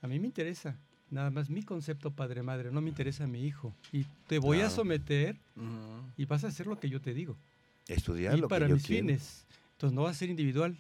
[0.00, 0.78] a mí me interesa.
[1.10, 3.74] Nada más mi concepto padre, madre, no me interesa mi hijo.
[3.92, 4.74] Y te voy a Claro.
[4.74, 5.36] someter
[6.18, 7.38] y vas a hacer lo que yo te digo.
[7.86, 9.46] Estudiar y lo para que yo mis quiero, fines.
[9.72, 10.76] Entonces no va a ser individual.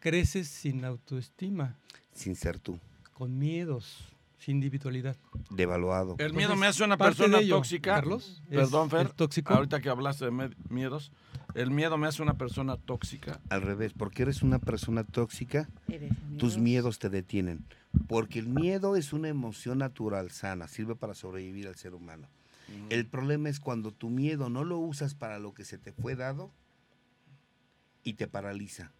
[0.00, 1.76] Creces sin autoestima,
[2.12, 2.78] sin ser tú,
[3.12, 5.16] con miedos, sin individualidad.
[5.50, 6.16] devaluado.
[6.18, 7.94] El miedo Entonces, me hace una persona ello, tóxica.
[7.94, 9.10] Carlos, es Perdón, Fer.
[9.10, 9.52] tóxico.
[9.54, 11.12] Ahorita que hablaste de miedos,
[11.54, 13.40] el miedo me hace una persona tóxica.
[13.48, 17.64] Al revés, porque eres una persona tóxica, Eres tus miedos te detienen.
[18.08, 22.28] Porque el miedo es una emoción natural, sana, sirve para sobrevivir al ser humano.
[22.90, 26.16] El problema es cuando tu miedo no lo usas para lo que se te fue
[26.16, 26.52] dado
[28.02, 28.92] y te paraliza.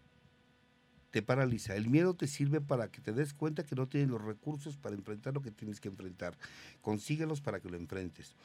[1.11, 1.75] Te paraliza.
[1.75, 4.95] El miedo te sirve para que te des cuenta que no tienes los recursos para
[4.95, 6.37] enfrentar lo que tienes que enfrentar.
[6.81, 8.35] Consíguelos para que lo enfrentes.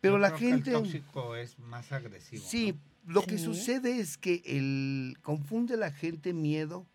[0.00, 0.72] Pero Yo la creo que el gente...
[0.72, 2.42] tóxico es más agresivo.
[2.46, 2.72] Sí,
[3.04, 3.12] ¿no?
[3.14, 3.44] lo que Sí.
[3.44, 6.86] sucede es que el, confunde la gente miedo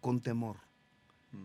[0.00, 0.56] con temor.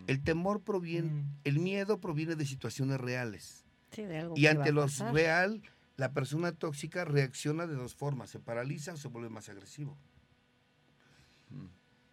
[0.07, 1.25] El temor proviene, Mm.
[1.43, 3.64] el miedo proviene de situaciones reales.
[3.95, 5.61] Sí, de algo Y que ante lo real,
[5.97, 9.97] la persona tóxica reacciona de dos formas, se paraliza o se vuelve más agresivo.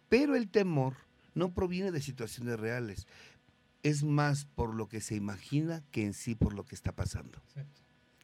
[0.09, 0.95] Pero el temor
[1.35, 3.07] no proviene de situaciones reales,
[3.81, 7.41] es más por lo que se imagina que en sí por lo que está pasando.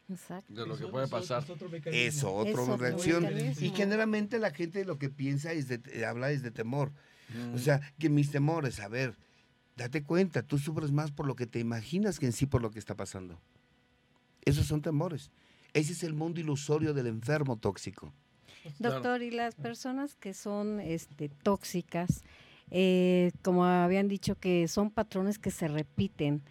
[0.10, 0.54] Exacto.
[0.54, 1.44] De lo que puede pasar.
[1.44, 2.08] es otro mecanismo.
[2.08, 3.28] Eso, otra Es otro reacción.
[3.60, 6.92] Y generalmente la gente lo que piensa es de, eh, habla es de temor.
[7.30, 7.56] Mm.
[7.56, 9.18] O sea, que mis temores, a ver,
[9.80, 12.70] date cuenta, tú sufres más por lo que te imaginas que en sí por lo
[12.70, 13.40] que está pasando.
[14.44, 15.32] Esos son temores.
[15.74, 18.14] Ese es el mundo ilusorio del enfermo tóxico.
[18.78, 18.96] Claro.
[18.96, 22.24] Doctor, y las personas que son este, tóxicas,
[22.72, 26.42] eh, como habían dicho que son patrones que se repiten,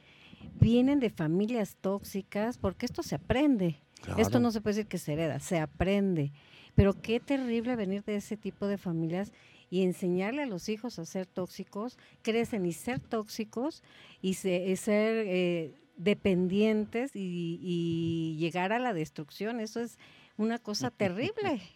[0.58, 3.78] vienen de familias tóxicas, porque esto se aprende.
[4.16, 6.32] Esto no se puede decir que se hereda, se aprende.
[6.74, 9.32] Pero qué terrible venir de ese tipo de familias
[9.70, 13.82] y enseñarle a los hijos a ser tóxicos, crecen y ser tóxicos
[14.22, 19.60] y, se- y ser eh, dependientes y, y llegar a la destrucción.
[19.60, 19.98] Eso es
[20.36, 21.60] una cosa terrible.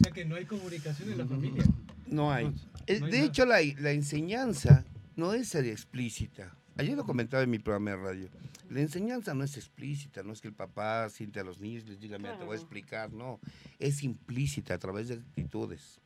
[0.00, 1.64] O sea que no hay comunicación en la familia.
[2.06, 2.44] No hay.
[2.44, 4.84] No, no hay de hecho, la, la enseñanza
[5.16, 6.54] no es ser explícita.
[6.76, 8.28] Ayer lo comentaba en mi programa de radio.
[8.70, 11.90] La enseñanza no es explícita, no es que el papá siente a los niños y
[11.90, 13.40] les diga, mira, te voy a explicar, no.
[13.78, 16.00] Es implícita a través de actitudes.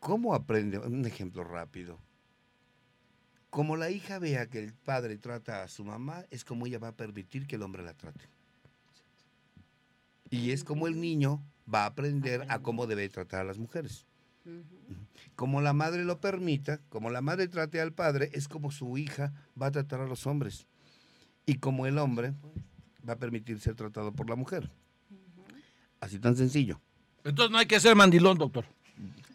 [0.00, 0.78] ¿Cómo aprende?
[0.78, 1.98] Un ejemplo rápido.
[3.50, 6.88] Como la hija vea que el padre trata a su mamá, es como ella va
[6.88, 8.28] a permitir que el hombre la trate.
[10.30, 14.06] Y es como el niño va a aprender a cómo debe tratar a las mujeres.
[15.34, 19.32] Como la madre lo permita, como la madre trate al padre, es como su hija
[19.60, 20.66] va a tratar a los hombres.
[21.46, 22.34] Y como el hombre
[23.08, 24.70] va a permitir ser tratado por la mujer.
[26.00, 26.80] Así tan sencillo.
[27.24, 28.66] Entonces no hay que ser mandilón, doctor.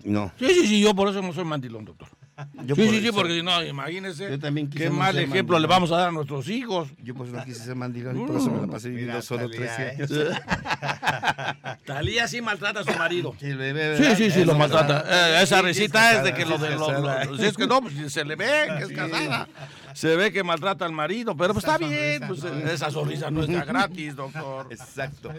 [0.03, 0.31] No.
[0.37, 2.09] Sí, sí, sí, yo por eso no soy mandilón, doctor.
[2.65, 5.59] Yo sí, sí, sí, porque si no, imagínese Yo también quise qué no mal ejemplo
[5.59, 6.89] le vamos a dar a nuestros hijos.
[7.03, 9.21] Yo por eso no quise ser mandilón y por eso me la pasé viviendo Mira,
[9.21, 9.89] solo Talía, 13 ¿eh?
[9.91, 11.77] años.
[11.85, 13.35] Talía sí maltrata a su marido.
[13.39, 14.17] Sí, el bebé, Sí, ¿verdad?
[14.17, 15.05] sí, sí, lo maltrata.
[15.07, 17.39] Eh, esa risita es es de que lo de los...
[17.39, 19.47] si es que no, pues se le ve que es casada.
[19.93, 22.23] Se ve que maltrata al marido, pero pues está bien.
[22.27, 22.51] Pues, ¿no?
[22.69, 24.67] esa sonrisa no está gratis, doctor.
[24.71, 25.31] Exacto.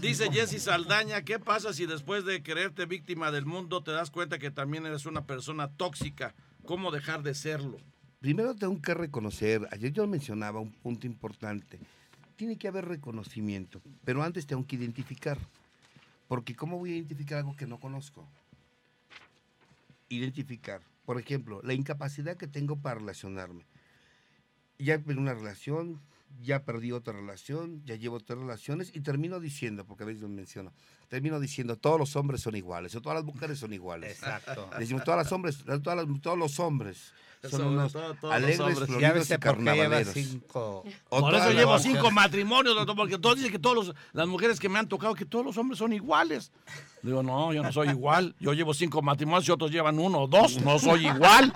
[0.00, 4.38] Dice Jessy Saldaña, ¿qué pasa si después de creerte víctima del mundo te das cuenta
[4.38, 6.34] que también eres una persona tóxica?
[6.64, 7.78] ¿Cómo dejar de serlo?
[8.20, 11.78] Primero tengo que reconocer, ayer yo mencionaba un punto importante,
[12.34, 15.38] tiene que haber reconocimiento, pero antes tengo que identificar,
[16.26, 18.26] porque ¿cómo voy a identificar algo que no conozco?
[20.08, 23.64] Identificar, por ejemplo, la incapacidad que tengo para relacionarme.
[24.78, 26.00] Ya perdí una relación,
[26.42, 30.28] ya perdí otra relación, ya llevo tres relaciones y termino diciendo, porque a veces lo
[30.28, 30.72] menciono,
[31.08, 34.12] termino diciendo, todos los hombres son iguales o todas las mujeres son iguales.
[34.12, 34.70] Exacto.
[34.78, 37.12] Decimos, todas las hombres, todas las- todos los hombres
[37.50, 38.78] son unos todo todos los alegres, hombres.
[38.80, 40.14] Ya floridos ves y por qué lleva carnavaleros.
[40.14, 40.84] cinco.
[41.08, 44.58] O Por eso llevo cinco matrimonios, doctor, porque todos dicen que todas los- las mujeres
[44.58, 46.50] que me han tocado, que todos los hombres son iguales.
[47.02, 48.34] Digo, no, yo no soy igual.
[48.40, 50.60] Yo llevo cinco matrimonios y otros llevan uno o dos.
[50.62, 51.52] No soy igual.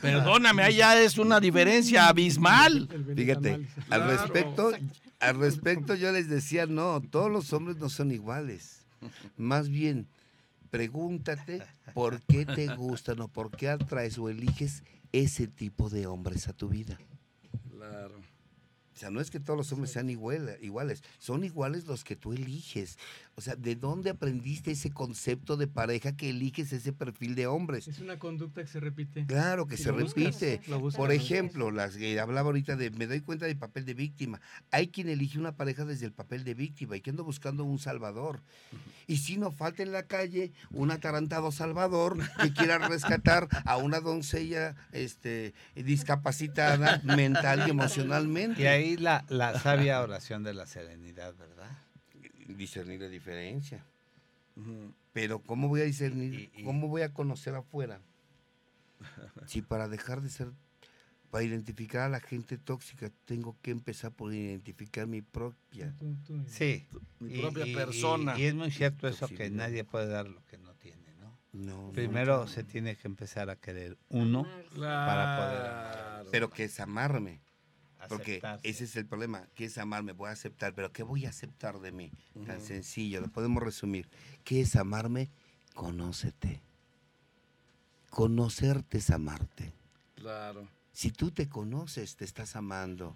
[0.00, 2.88] Perdóname, ahí ya es una diferencia abismal.
[3.14, 4.72] Fíjate, al respecto,
[5.20, 8.86] al respecto yo les decía, no, todos los hombres no son iguales.
[9.36, 10.06] Más bien,
[10.70, 11.62] pregúntate
[11.94, 16.52] por qué te gustan o por qué atraes o eliges ese tipo de hombres a
[16.52, 16.98] tu vida.
[17.70, 18.20] Claro.
[18.94, 22.16] O sea, no es que todos los hombres sean igual- iguales, son iguales los que
[22.16, 22.98] tú eliges.
[23.36, 27.88] O sea, ¿de dónde aprendiste ese concepto de pareja que eliges ese perfil de hombres?
[27.88, 29.24] Es una conducta que se repite.
[29.26, 30.60] Claro que Si se lo buscas, repite.
[30.78, 30.96] buscas.
[30.98, 34.40] Por ejemplo, las que hablaba ahorita de me doy cuenta del papel de víctima.
[34.70, 37.78] Hay quien elige una pareja desde el papel de víctima y que anda buscando un
[37.78, 38.42] salvador.
[39.06, 44.00] Y si no falta en la calle un atarantado salvador que quiera rescatar a una
[44.00, 48.60] doncella este, discapacitada mental y emocionalmente.
[48.80, 51.70] Ahí la, la sabia oración de la serenidad, ¿verdad?
[52.48, 53.84] discernir la diferencia.
[55.12, 56.34] Pero ¿cómo voy a discernir?
[56.34, 58.00] Y- y- ¿Cómo voy a conocer afuera?
[59.46, 60.50] Si para dejar de ser,
[61.30, 65.94] para identificar a la gente tóxica, tengo que empezar por identificar mi propia.
[66.48, 66.86] Sí.
[67.20, 68.38] Mi Y- propia y- y- persona.
[68.38, 71.38] Y, es muy cierto eso que nadie puede dar lo que no tiene, ¿no?
[71.52, 74.42] No, Primero se tiene que empezar a querer uno,
[74.76, 76.28] Para poder Claro.
[76.30, 77.40] pero que es amarme.
[78.08, 78.68] Porque aceptarse.
[78.68, 81.80] ese es el problema, que es amarme, voy a aceptar, pero ¿qué voy a aceptar
[81.80, 82.10] de mí?
[82.46, 84.08] Tan sencillo, lo podemos resumir.
[84.44, 85.30] ¿Qué es amarme?
[85.74, 86.62] Conócete.
[88.10, 89.72] Conocerte es amarte.
[90.14, 90.68] Claro.
[90.92, 93.14] Si tú te conoces, te estás amando.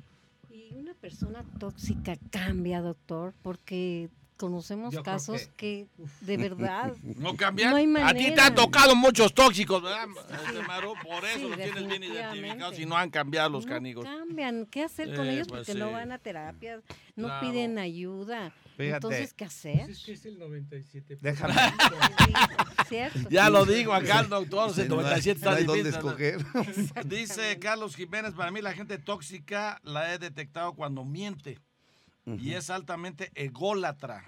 [0.48, 5.86] Y una persona tóxica cambia, doctor, porque conocemos Yo casos que...
[6.20, 7.70] de verdad No cambian.
[7.70, 10.06] No hay a ti te han tocado muchos tóxicos, ¿verdad?
[10.46, 10.94] Este, Maru?
[11.02, 14.04] por eso Sí, los tienes bien identificados y no han cambiado los no canigos.
[14.04, 14.66] cambian.
[14.66, 15.48] ¿Qué hacer con Eh, ellos?
[15.48, 16.82] pues Porque no van a terapias,
[17.16, 17.40] no Claro.
[17.46, 18.52] piden ayuda.
[18.76, 18.96] Fíjate.
[18.96, 19.88] Entonces, ¿qué hacer?
[19.88, 21.16] Es que es el 97.
[21.20, 21.54] Déjame.
[22.88, 23.28] Cierto.
[23.30, 25.84] Ya lo digo acá el doctor, Sí, el no hay- 97 no está hay dónde
[25.84, 26.10] difícil, ¿no?
[26.10, 27.06] escoger.
[27.06, 31.58] Dice Carlos Jiménez, para mí la gente tóxica la he detectado cuando miente
[32.26, 34.24] y es altamente ególatra.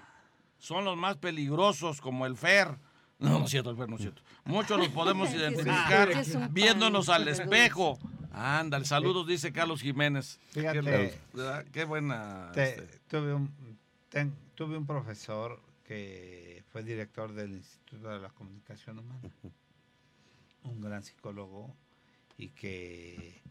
[0.59, 2.77] Son los más peligrosos como el Fer.
[3.19, 4.21] No, no es cierto, el Fer no es cierto.
[4.45, 6.09] Muchos los podemos identificar
[6.51, 7.97] viéndonos al espejo.
[8.31, 10.39] Ándale, saludos, dice Carlos Jiménez.
[10.51, 11.19] Fíjate.
[11.71, 12.51] Qué, buena.
[12.53, 13.51] Te- este, tuve, un,
[14.09, 19.21] ten- tuve un profesor que fue director del Instituto de la Comunicación Humana,
[20.63, 21.73] un gran psicólogo
[22.37, 23.41] y que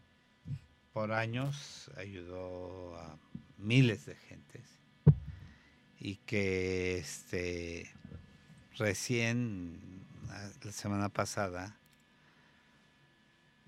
[0.93, 3.17] por años ayudó a
[3.57, 4.63] miles de gentes
[5.99, 7.89] y que este
[8.77, 9.79] recién
[10.29, 11.77] a- la semana pasada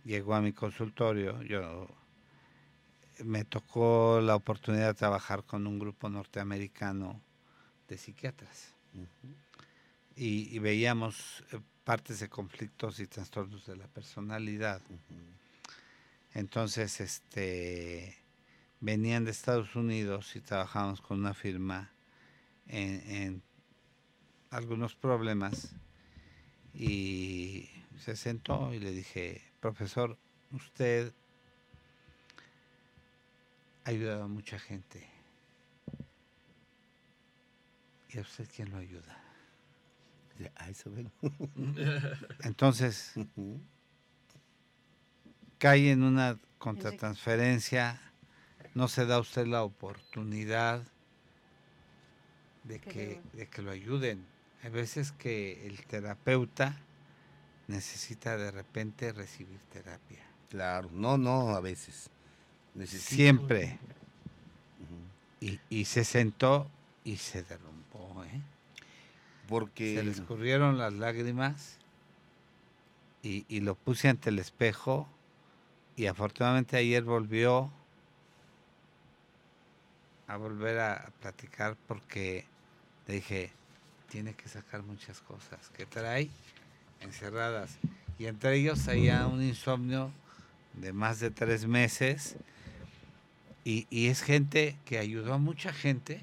[0.06, 1.88] llegó a mi consultorio yo
[3.24, 7.20] me tocó la oportunidad de trabajar con un grupo norteamericano
[7.88, 8.74] de psiquiatras.
[10.16, 14.82] Y, y veíamos eh, partes de conflictos y trastornos de la personalidad.
[16.34, 18.18] Entonces, este,
[18.82, 21.92] venían de Estados Unidos y trabajamos con una firma
[22.68, 23.44] en, en
[24.50, 25.76] algunos problemas
[26.74, 30.18] y se sentó y le dije, profesor,
[30.52, 31.14] usted
[33.86, 35.08] ha ayudado a mucha gente.
[38.10, 39.24] ¿Y a usted quién lo ayuda?
[40.56, 41.12] A eso vengo.
[42.44, 43.14] Entonces,
[45.58, 48.02] cae en una contratransferencia,
[48.76, 50.84] no se da a usted la oportunidad
[52.64, 54.26] de Que de que lo ayuden.
[54.64, 56.78] Hay veces que el terapeuta
[57.68, 60.24] necesita de repente recibir terapia.
[60.50, 62.10] Claro, no, no, a veces.
[62.76, 63.80] Necesito- Siempre.
[65.42, 66.70] Y, y se sentó
[67.06, 68.42] y se derrumbó, ¿eh?
[69.48, 71.78] Porque Se le escurrieron las lágrimas
[73.24, 75.08] y, y lo puse ante el espejo
[75.96, 77.72] y afortunadamente ayer volvió
[80.30, 82.46] a volver a, platicar porque
[83.08, 83.52] le dije,
[84.10, 86.30] tiene que sacar muchas cosas que trae
[87.02, 87.78] encerradas.
[88.20, 90.12] Y entre ellos había un insomnio
[90.74, 92.36] de más de tres meses
[93.66, 96.22] y, y es gente que ayudó a mucha gente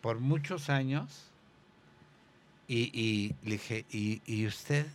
[0.00, 1.30] por muchos años
[2.66, 4.86] y, y le dije, ¿y, y usted?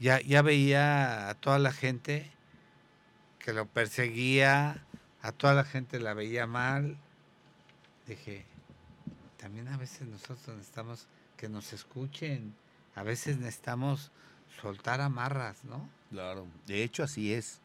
[0.00, 2.30] Ya, ya veía a toda la gente
[3.38, 4.84] que lo perseguía,
[5.22, 6.98] a toda la gente la veía mal.
[8.08, 8.46] Dije,
[9.36, 12.54] también a veces nosotros necesitamos que nos escuchen,
[12.94, 14.10] a veces necesitamos
[14.62, 15.88] soltar amarras, ¿no?
[16.10, 17.60] Claro, de hecho así es.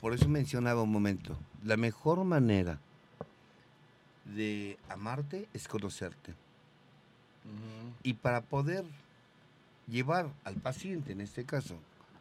[0.00, 2.80] Por eso mencionaba un momento, la mejor manera
[4.24, 6.34] de amarte es conocerte.
[8.02, 8.84] Y para poder
[9.86, 11.74] llevar al paciente, en este caso,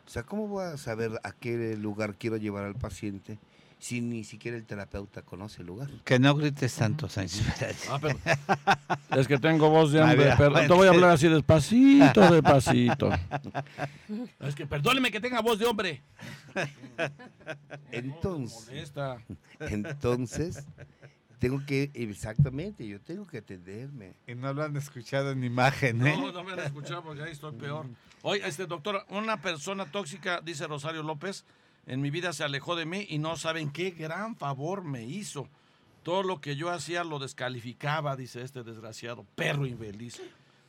[0.06, 3.40] o sea, ¿cómo voy a saber a qué lugar quiero llevar al paciente
[3.82, 5.90] si ni siquiera el terapeuta conoce el lugar?
[6.06, 7.42] Que no grites tanto, Sánchez.
[7.90, 8.20] Ah, pero-
[9.20, 13.10] es que tengo voz de ver, perdón, te voy a hablar así despacito, despacito.
[14.40, 16.04] Es que perdóneme que tenga voz de hombre.
[17.92, 18.94] Entonces,
[19.60, 20.64] entonces,
[21.40, 24.14] tengo que, exactamente, yo tengo que atenderme.
[24.28, 26.16] Y no lo han escuchado en imagen, ¿eh?
[26.18, 27.88] No, no me han escuchado porque ahí estoy peor.
[28.22, 31.46] Oye, este doctor, una persona tóxica, dice Rosario López,
[31.86, 35.48] en mi vida se alejó de mí y no saben qué gran favor me hizo.
[36.04, 40.22] Todo lo que yo hacía lo descalificaba, dice este desgraciado, perro infeliz.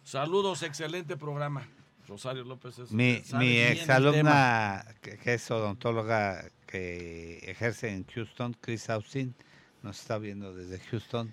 [0.05, 1.66] Saludos, excelente programa.
[2.09, 8.90] Rosario López es Mi, mi exalumna, que, que es odontóloga que ejerce en Houston, Chris
[8.90, 9.35] Austin,
[9.83, 11.32] nos está viendo desde Houston.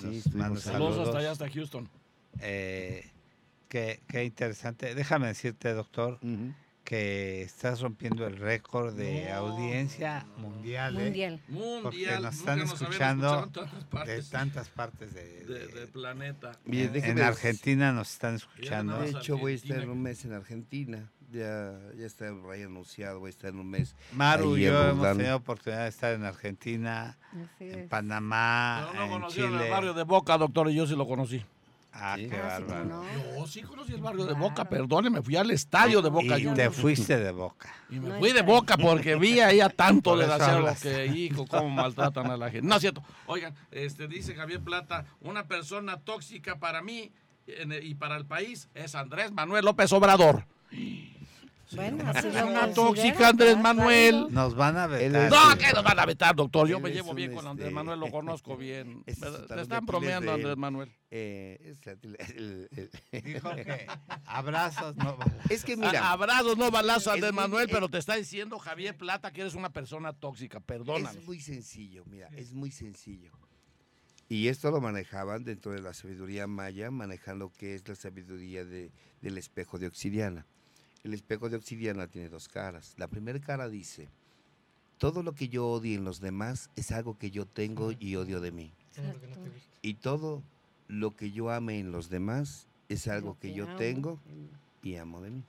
[0.00, 0.72] Sí, manda Saludos hasta
[1.02, 1.14] saludos.
[1.16, 1.88] allá, hasta Houston.
[2.40, 3.10] Eh,
[3.68, 4.94] qué, qué interesante.
[4.94, 6.18] Déjame decirte, doctor.
[6.94, 11.04] Que estás rompiendo el récord de No, audiencia mundial, ¿eh?
[11.04, 11.40] Mundial.
[11.46, 16.50] Nos nunca están nos habían escuchando tantas de tantas partes de, de- de- del planeta.
[16.66, 18.98] En, Argentina nos están escuchando.
[18.98, 21.08] De hecho, voy a estar un mes en Argentina.
[21.30, 23.94] Ya, ya está el rey anunciado, voy a estar en un mes.
[24.12, 27.16] Maru Ahí y yo hemos tenido oportunidad de estar en Argentina,
[27.54, 27.88] Así en es.
[27.88, 29.70] Panamá, Pero no en conocieron el Chile.
[29.70, 31.44] barrio de Boca, doctor, y yo sí lo conocí.
[31.92, 32.28] Ah, Sí.
[32.28, 33.04] qué Ah, bárbaro.
[33.48, 37.18] sí conocí el barrio de Boca, perdóneme, fui al estadio de Boca Y te fuiste
[37.18, 37.74] de boca.
[37.90, 40.80] Y me No fui de boca porque vi ahí a tanto desgraciado hablas.
[40.82, 42.66] que hijo, cómo maltratan a la gente.
[42.66, 43.02] No es cierto.
[43.26, 47.10] Oigan, este dice Javier Plata, una persona tóxica para mí
[47.46, 50.44] en- y para el país es Andrés Manuel López Obrador.
[51.76, 53.58] Bueno, Una así persona considero, tóxica, Andrés.
[53.58, 54.26] Manuel.
[54.30, 55.22] Nos van a vetar.
[55.24, 56.68] es- No, que nos van a vetar, doctor.
[56.68, 59.02] Yo me es llevo bien con Andrés este, Manuel, lo conozco bien.
[59.06, 60.32] es Te están bromeando.
[60.32, 60.90] Andrés Manuel.
[61.10, 61.76] Eh,
[63.12, 63.86] es Dijo que
[64.26, 65.16] abrazos no.
[65.50, 68.96] es que mira, abrazos, no balazos, Es Andrés Manuel, es- pero te está diciendo Javier
[68.96, 70.60] Plata que eres una persona tóxica.
[70.60, 71.16] Perdónanos.
[71.16, 73.32] es muy sencillo, mira, es muy sencillo.
[74.28, 78.64] Y esto lo manejaban dentro de la sabiduría maya, manejando lo que es la sabiduría
[78.64, 80.46] de- del espejo de Obsidiana.
[81.02, 82.94] El espejo de Obsidiana tiene dos caras.
[82.98, 84.08] La primera cara dice,
[84.98, 88.40] todo lo que yo odie en los demás es algo que yo tengo y odio
[88.40, 88.72] de mí.
[88.96, 89.28] Exacto.
[89.82, 90.42] Y todo
[90.88, 93.76] lo que yo ame en los demás es algo que yo amo.
[93.76, 94.20] tengo
[94.82, 95.44] y amo de mí.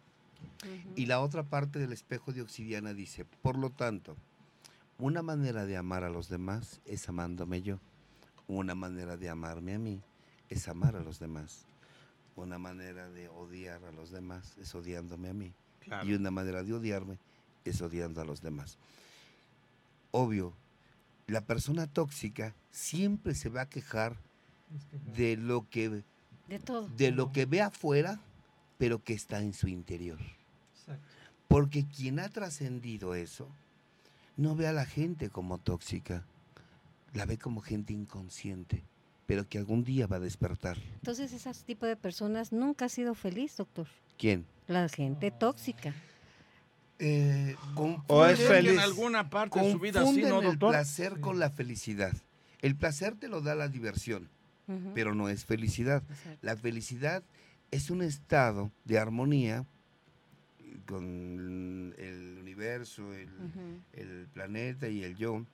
[0.95, 4.15] Y la otra parte del espejo de obsidiana dice, por lo tanto,
[4.97, 7.79] una manera de amar a los demás es amándome yo.
[8.47, 10.01] Una manera de amarme a mí
[10.49, 11.65] es amar a los demás.
[12.41, 15.53] Una manera de odiar a los demás es odiándome a mí.
[15.79, 16.09] Claro.
[16.09, 17.19] Y una manera de odiarme
[17.65, 18.77] es odiando a los demás.
[20.09, 20.53] Obvio,
[21.27, 24.17] la persona tóxica siempre se va a quejar
[25.15, 26.03] de lo que,
[26.47, 26.87] De todo.
[26.89, 28.19] de lo que ve afuera,
[28.77, 30.19] pero que está en su interior.
[30.75, 31.05] Exacto.
[31.47, 33.47] Porque quien ha trascendido eso
[34.35, 36.25] no ve a la gente como tóxica,
[37.13, 38.83] la ve como gente inconsciente,
[39.32, 40.77] pero que algún día va a despertar.
[40.95, 43.88] Entonces, ese tipo de personas nunca ha sido feliz, doctor.
[44.17, 44.45] ¿Quién?
[44.67, 45.93] La gente tóxica.
[46.99, 47.55] Eh,
[48.07, 48.73] O es feliz.
[48.73, 50.71] En alguna parte de su vida sí, confunden ¿no, el doctor?
[50.71, 52.11] placer con la felicidad.
[52.61, 54.27] El placer te lo da la diversión,
[54.93, 56.03] pero no es felicidad.
[56.09, 56.39] exacto.
[56.41, 57.23] La felicidad
[57.71, 59.65] es un estado de armonía
[60.88, 63.29] con el universo, el,
[63.93, 65.45] el planeta y el yo.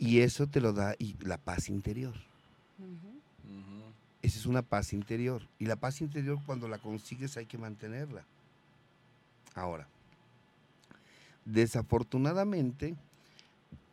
[0.00, 2.14] Y eso te lo da y la paz interior.
[4.22, 5.42] Esa es una paz interior.
[5.58, 8.24] Y la paz interior cuando la consigues hay que mantenerla.
[9.54, 9.86] Ahora,
[11.44, 12.94] desafortunadamente,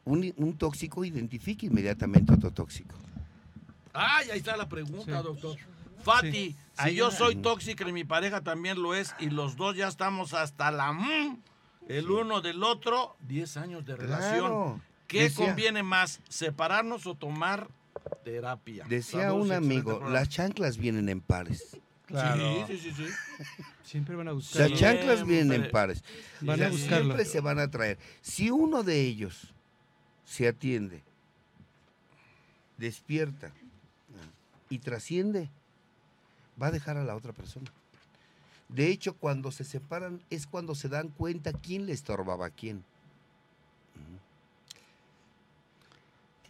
[0.05, 2.95] un, un tóxico identifica inmediatamente a otro tóxico.
[3.93, 5.23] Ay, ahí está la pregunta, Sí.
[5.23, 5.57] doctor.
[6.03, 6.55] Fati, Sí.
[6.85, 10.33] si yo soy tóxica y mi pareja también lo es y los dos ya estamos
[10.33, 11.41] hasta la mm,
[11.89, 12.11] el Sí.
[12.11, 14.39] uno del otro, 10 años de relación.
[14.39, 14.81] Claro.
[15.07, 17.67] ¿Qué Decía- conviene más, separarnos o tomar
[18.23, 18.85] terapia?
[18.89, 21.77] Decía Saludos un amigo, las chanclas vienen en pares.
[22.07, 22.65] Claro.
[22.67, 23.13] Sí, sí, sí, sí.
[23.83, 24.67] Siempre van a Las buscar.
[24.69, 24.75] Sí.
[24.75, 26.03] chanclas vienen en pares.
[26.41, 27.03] Van O a sea, buscarlo.
[27.05, 27.97] Siempre se van a traer.
[28.21, 29.53] Si uno de ellos
[30.25, 31.03] se atiende,
[32.77, 33.51] despierta
[34.69, 35.49] y trasciende,
[36.61, 37.71] va a dejar a la otra persona.
[38.69, 42.83] De hecho, cuando se separan es cuando se dan cuenta quién le estorbaba a quién.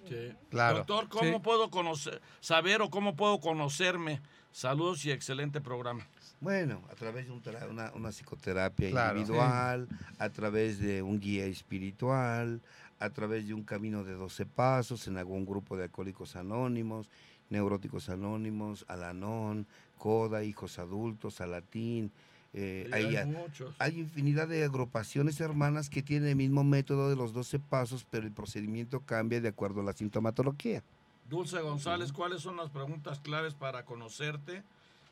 [0.08, 0.34] Sí.
[0.50, 0.78] Claro.
[0.80, 1.40] Doctor, ¿cómo Sí.
[1.44, 4.22] puedo conocer, saber o cómo puedo conocerme?
[4.52, 6.08] Saludos y excelente programa.
[6.40, 9.20] Bueno, a través de un una, una psicoterapia Claro.
[9.20, 9.88] individual,
[10.20, 12.62] a través de un guía espiritual,
[13.00, 17.10] a través de un camino de 12 pasos en algún grupo de alcohólicos anónimos,
[17.50, 22.12] neuróticos anónimos, Alanón, Coda, Hijos Adultos, Alatín.
[22.54, 23.76] Eh, Hay, hay, muchos.
[23.80, 28.26] hay infinidad de agrupaciones hermanas que tienen el mismo método de los 12 pasos, pero
[28.26, 30.84] el procedimiento cambia de acuerdo a la sintomatología.
[31.30, 34.64] Dulce González, ¿cuáles son las preguntas claves para conocerte?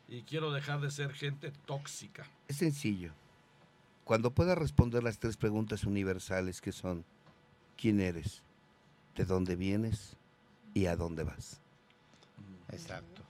[0.08, 2.26] Y quiero dejar de ser gente tóxica.
[2.48, 3.12] Es sencillo.
[4.06, 7.04] Cuando puedas responder las tres preguntas universales que son,
[7.76, 8.44] ¿quién eres?
[9.16, 10.16] ¿De dónde vienes?
[10.74, 11.60] ¿Y a dónde vas?
[12.72, 13.24] Exacto.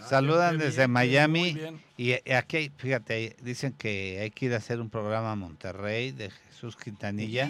[0.00, 1.56] Ah, Saludan desde bien, Miami.
[1.98, 6.12] Y eh, aquí, fíjate, dicen que hay que ir a hacer un programa a Monterrey
[6.12, 7.48] de Jesús Quintanilla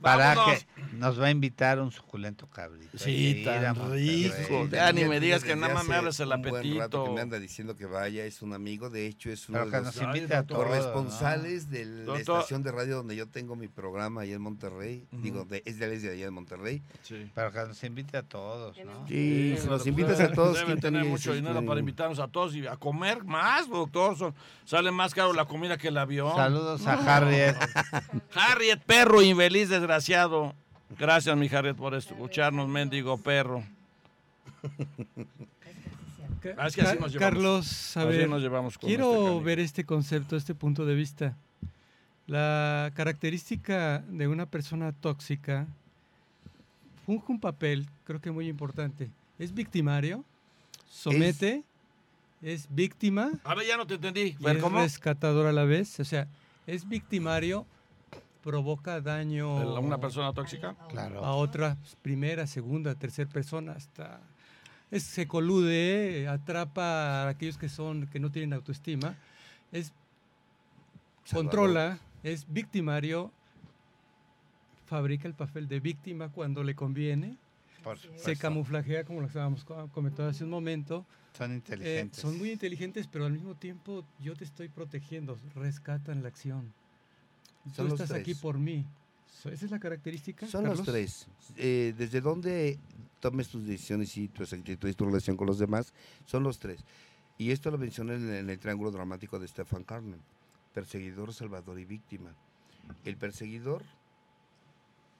[0.00, 0.64] para Vámonos.
[0.64, 2.98] que nos va a invitar un suculento cabrito.
[2.98, 4.68] Sí, tan rico.
[4.70, 7.04] Ya ni me digas que nada más me abres el un buen rato apetito.
[7.04, 9.96] que me anda diciendo que vaya, es un amigo, de hecho es uno de nos
[9.96, 12.18] los corresponsales de la Doctor.
[12.40, 15.06] estación de radio donde yo tengo mi programa allá en Monterrey.
[15.12, 16.82] Digo, de, es de de allá en Monterrey.
[17.02, 17.30] Sí.
[17.34, 19.06] Pero que nos invite a todos, ¿no?
[19.06, 20.58] Sí, pues invitas debe- a todos.
[20.58, 21.66] Deben tener mucho dinero "Mm".
[21.66, 24.16] para invitarnos a todos y a comer más, doctor.
[24.16, 26.34] Son- sale más caro la comida que el avión.
[26.36, 27.56] Saludos a Harriet.
[28.34, 30.54] Harriet, perro infeliz, desgraciado.
[30.98, 33.64] Gracias, mi Harriet, por escucharnos, mendigo perro.
[36.58, 37.18] Ah, es que así nos llevamos.
[37.18, 40.94] Carlos, a Así ver, nos llevamos con quiero este ver este concepto, este punto de
[40.94, 41.36] vista.
[42.26, 45.66] La característica de una persona tóxica
[47.06, 49.10] funge un papel, creo que muy importante.
[49.38, 50.24] ¿Es victimario?
[50.88, 51.64] somete,
[52.44, 53.30] es, víctima.
[53.44, 54.36] A ver, ya no te entendí.
[54.38, 54.78] y es ¿Cómo?
[54.80, 55.98] rescatador a la vez.
[56.00, 56.28] O sea,
[56.66, 57.66] es victimario,
[58.42, 60.76] provoca daño ¿A una persona tóxica?
[60.90, 61.24] Claro.
[61.24, 64.20] a otra primera, segunda, tercera persona, hasta
[64.90, 69.16] es, se colude, atrapa a aquellos que son que no tienen autoestima,
[69.72, 69.92] es
[71.24, 71.50] Salvador.
[71.50, 73.30] controla, es victimario,
[74.86, 77.36] fabrica el papel de víctima cuando le conviene,
[77.82, 81.04] Por se camuflajea como lo estábamos co- comentando hace un momento.
[81.36, 82.20] Son Eh, inteligentes.
[82.20, 86.72] son muy inteligentes, pero al mismo tiempo yo te estoy protegiendo, rescatan la acción.
[87.74, 88.86] Son Tú estás aquí por mí.
[89.44, 90.46] Esa es la característica.
[90.46, 91.26] Son los tres.
[91.56, 92.78] Eh, desde donde
[93.20, 95.92] tomes tus decisiones y actitudes, tu relación con los demás,
[96.24, 96.84] son los tres.
[97.36, 100.20] Y esto lo mencioné en, en el triángulo dramático de Stefan Carmen.
[100.72, 102.34] Perseguidor, salvador y víctima.
[103.04, 103.82] El perseguidor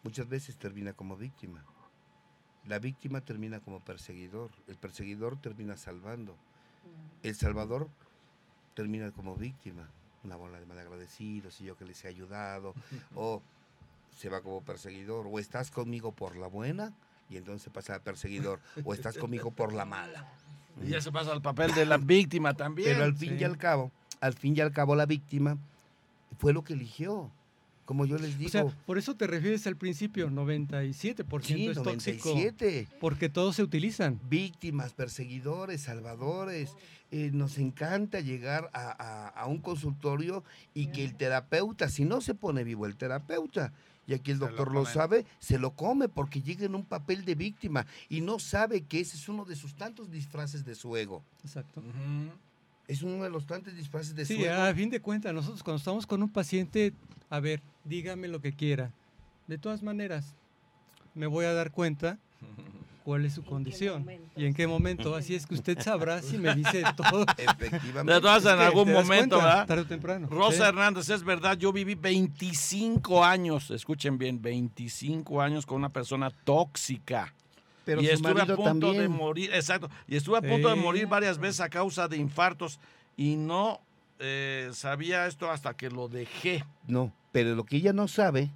[0.04, 1.64] muchas veces termina como víctima.
[2.66, 4.50] La víctima termina como perseguidor.
[4.68, 6.34] El perseguidor termina salvando.
[7.22, 7.88] El salvador
[8.74, 9.88] termina como víctima.
[10.24, 12.74] Una bola de malagradecidos y yo que les he ayudado.
[13.14, 13.42] o
[14.16, 15.26] se va como perseguidor.
[15.30, 16.92] O estás conmigo por la buena
[17.28, 18.60] y entonces pasa a perseguidor.
[18.84, 20.32] O estás conmigo por la mala.
[20.82, 22.88] Y ya se pasa al papel de la víctima también.
[22.94, 23.36] Pero al fin sí.
[23.40, 25.56] y al cabo, al fin y al cabo la víctima
[26.36, 27.30] fue lo que eligió.
[27.84, 31.74] Como yo les digo, O sea, por eso te refieres al principio, 97% sí, es
[31.76, 32.28] tóxico.
[32.30, 32.88] 97.
[33.00, 34.20] Porque todos se utilizan.
[34.28, 36.70] víctimas, perseguidores, salvadores.
[37.10, 42.20] Eh, nos encanta llegar a, a- a un consultorio y que el terapeuta, si no
[42.20, 43.72] se pone vivo el terapeuta,
[44.06, 47.24] y aquí el Se doctor lo, sabe, se lo come porque llega en un papel
[47.24, 50.96] de víctima y no sabe que ese es uno de sus tantos disfraces de su
[50.96, 51.22] ego.
[51.44, 51.80] Exacto.
[51.80, 52.32] Ujú.
[52.86, 54.54] Es uno de los tantos disfraces de Sí, ego.
[54.62, 56.92] a fin de cuentas, nosotros cuando estamos con un paciente,
[57.30, 58.90] a ver, dígame lo que quiera.
[59.46, 60.34] De todas maneras,
[61.14, 62.18] me voy a dar cuenta
[63.04, 64.06] cuál es su ¿En qué condición
[64.36, 65.14] y en qué momento.
[65.14, 67.24] Así es que usted sabrá si me dice todo.
[67.38, 68.12] Efectivamente.
[68.12, 69.66] De todas en algún momento, cuenta, ¿verdad?
[69.66, 70.26] Tarde o temprano.
[70.28, 70.62] Rosa Sí.
[70.62, 77.32] Hernández, es verdad, yo viví 25 años, escuchen bien, 25 años con una persona tóxica.
[77.84, 81.06] Pero y su estuve a punto de morir, exacto, y estuve a punto de morir
[81.06, 82.80] varias veces a causa de infartos
[83.16, 83.80] y no
[84.18, 86.64] eh, sabía esto hasta que lo dejé.
[86.86, 88.50] No, pero lo que ella no sabe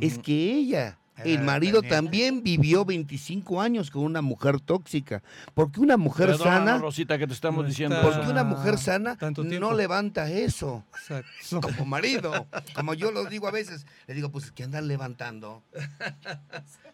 [0.00, 5.22] es que ella, el marido también vivió 25 años con una mujer tóxica.
[5.54, 9.44] Porque una mujer Perdónanos, sana, Rosita, que te estamos diciendo porque una mujer sana tanto
[9.44, 10.84] no levanta eso.
[10.94, 11.60] Exacto.
[11.76, 15.62] Como marido, como yo lo digo a veces, le digo, pues que andan levantando.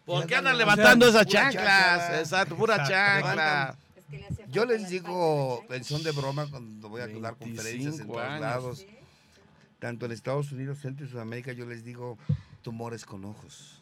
[0.05, 2.19] ¿Por qué andan levantando esas pura chanclas?
[2.19, 2.93] Exacto, pura Exacto.
[2.93, 3.33] chancla.
[3.35, 3.77] Levantan.
[3.95, 7.35] Es que le hace Yo les digo, en son de broma, cuando voy a dar
[7.35, 8.85] conferencias en 25 todos lados,
[9.79, 12.17] tanto en Estados Unidos, Centro y Sudamérica, yo les digo
[12.61, 13.76] tumores con ojos.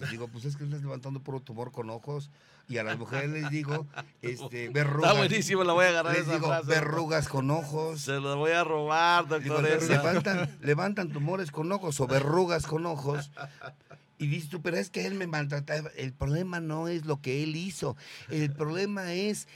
[0.00, 2.30] Les digo, pues es que estás levantando puro tumor con ojos.
[2.68, 3.86] Y a las mujeres les digo,
[4.22, 5.10] este, verrugas.
[5.10, 6.66] Está buenísimo, la voy a agarrar Les esa digo, frase.
[6.68, 8.00] verrugas con ojos.
[8.00, 9.62] Se lo voy a robar, doctor.
[9.88, 13.30] levantan, levantan tumores con ojos o verrugas con ojos.
[14.18, 15.90] Y dices tú, pero es que él me maltrataba.
[15.96, 17.96] El problema no es lo que él hizo.
[18.28, 19.48] El problema es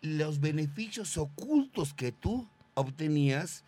[0.00, 3.64] los beneficios ocultos que tú obtenías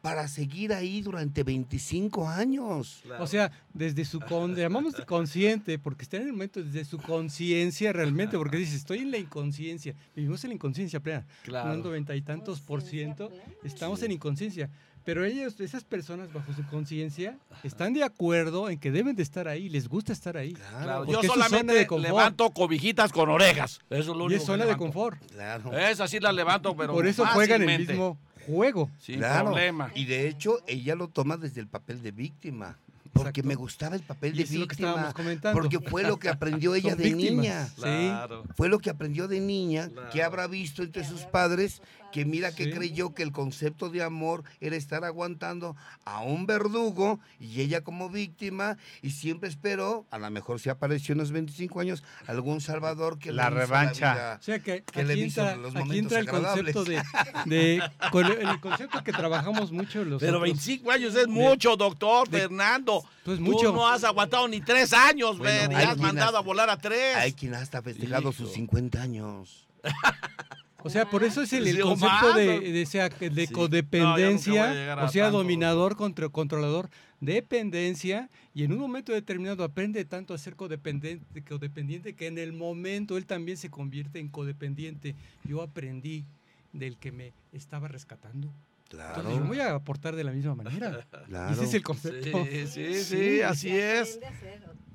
[0.00, 3.02] para seguir ahí durante 25 años.
[3.18, 7.92] O sea, desde su con, llamamos consciente, porque está en el momento desde su conciencia
[7.92, 11.72] realmente, porque dice, estoy en la inconsciencia, vivimos en la inconsciencia plena, Claro.
[11.74, 13.30] un noventa y tantos por ciento,
[13.62, 14.06] estamos Sí.
[14.06, 14.70] en inconsciencia.
[15.02, 19.48] Pero ellos, esas personas bajo su conciencia, están de acuerdo en que deben de estar
[19.48, 20.52] ahí, les gusta estar ahí.
[20.52, 23.80] Claro, yo es solamente de levanto cobijitas con orejas.
[23.88, 25.18] Eso es lo Y único es que zona de confort.
[25.32, 25.76] Claro.
[25.76, 28.90] Esa sí la levanto, pero Por eso juegan el mismo juego.
[28.98, 29.46] Sin Claro.
[29.46, 29.90] problema.
[29.94, 32.76] Y de hecho, ella lo toma desde el papel de víctima.
[33.12, 33.48] Porque Exacto.
[33.48, 35.12] me gustaba el papel de víctima.
[35.52, 37.34] Porque fue lo que aprendió ella de víctimas.
[37.42, 37.66] niña.
[37.66, 37.80] Sí.
[37.82, 38.44] Claro.
[38.56, 41.82] Fue lo que aprendió de niña, que habrá visto entre sus padres,
[42.12, 42.70] que mira que Sí.
[42.72, 48.08] creyó que el concepto de amor era estar aguantando a un verdugo y ella como
[48.10, 53.18] víctima y siempre esperó, a lo mejor se apareció en los 25 años, algún salvador
[53.18, 54.12] que La le revancha.
[54.14, 54.36] vida.
[54.40, 56.74] O sea que que le aquí entra, los aquí momentos entra el agradables.
[56.74, 57.02] concepto
[57.46, 57.82] de, de-
[58.12, 62.40] con el, concepto que trabajamos mucho los Pero otros- 25 años es mucho, doctor de-
[62.40, 63.04] Fernando.
[63.24, 63.72] pues Tú mucho.
[63.72, 67.16] no has aguantado ni tres años, Bueno, y has mandado hasta- a volar a tres.
[67.16, 68.54] Hay quien hasta ha festejado sus Hijo.
[68.54, 69.66] 50 años.
[70.82, 73.52] O sea, por eso es el, concepto de, de, sea, de Sí.
[73.52, 75.38] A codependencia, a o sea, tanto.
[75.38, 76.88] dominador contra controlador,
[77.20, 82.52] dependencia, y en un momento determinado aprende tanto a ser codependiente, codependiente que en el
[82.52, 85.14] momento él también se convierte en codependiente.
[85.44, 86.24] Yo aprendí
[86.72, 88.52] del que me estaba rescatando.
[88.90, 91.06] Entonces, yo Claro, voy a aportar de la misma manera.
[91.26, 91.52] claro.
[91.52, 92.44] Ese es el concepto.
[92.44, 93.40] Sí, sí, sí, Sí.
[93.42, 94.18] así es.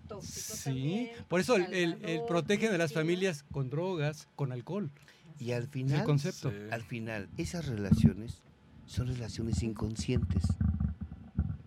[0.09, 2.21] a Sí, también, por eso el, el, el
[2.71, 4.91] de las familias con drogas, con alcohol.
[5.39, 6.51] Y al el final, concepto.
[6.71, 8.41] Al final, esas relaciones
[8.85, 10.43] son relaciones inconscientes.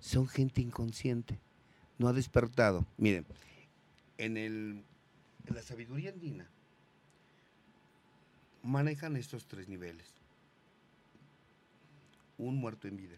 [0.01, 1.39] Son gente inconsciente.
[1.99, 2.87] No ha despertado.
[2.97, 3.27] Miren,
[4.17, 4.85] en, el,
[5.47, 6.49] en la sabiduría andina
[8.63, 10.07] manejan estos tres niveles.
[12.37, 13.17] Un muerto en vida.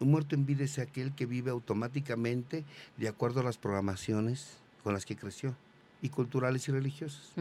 [0.00, 2.64] Un muerto en vida es aquel que vive automáticamente
[2.96, 5.54] de acuerdo a las programaciones con las que creció,
[6.00, 7.32] y culturales y religiosas.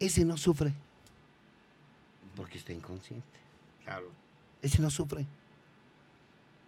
[0.00, 0.72] Ese no sufre.
[2.36, 3.26] Porque está inconsciente.
[3.84, 4.10] Claro.
[4.62, 5.26] Ese no sufre.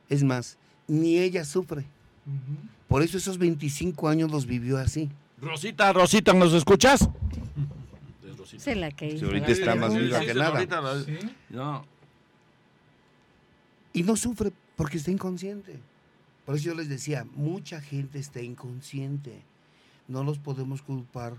[0.08, 0.56] Es más,
[0.88, 1.84] ni ella sufre.
[2.88, 5.08] Por eso esos 25 años los vivió así.
[5.40, 7.08] Rosita, Rosita, ¿nos escuchas?
[8.28, 8.62] Es Rosita.
[8.64, 10.94] Sí, la que hizo ahorita la está más viva que nada.
[10.94, 11.18] la- Sí.
[11.50, 11.84] No.
[13.92, 15.78] Y no sufre porque está inconsciente.
[16.46, 19.40] Por eso yo les decía, mucha gente está inconsciente.
[20.08, 21.34] No los podemos culpar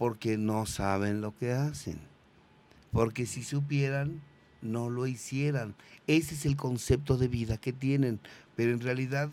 [0.00, 1.98] porque no saben lo que hacen.
[2.90, 4.22] Porque si supieran,
[4.62, 5.74] no lo hicieran.
[6.06, 8.18] Ese es el concepto de vida que tienen.
[8.56, 9.28] Pero en realidad,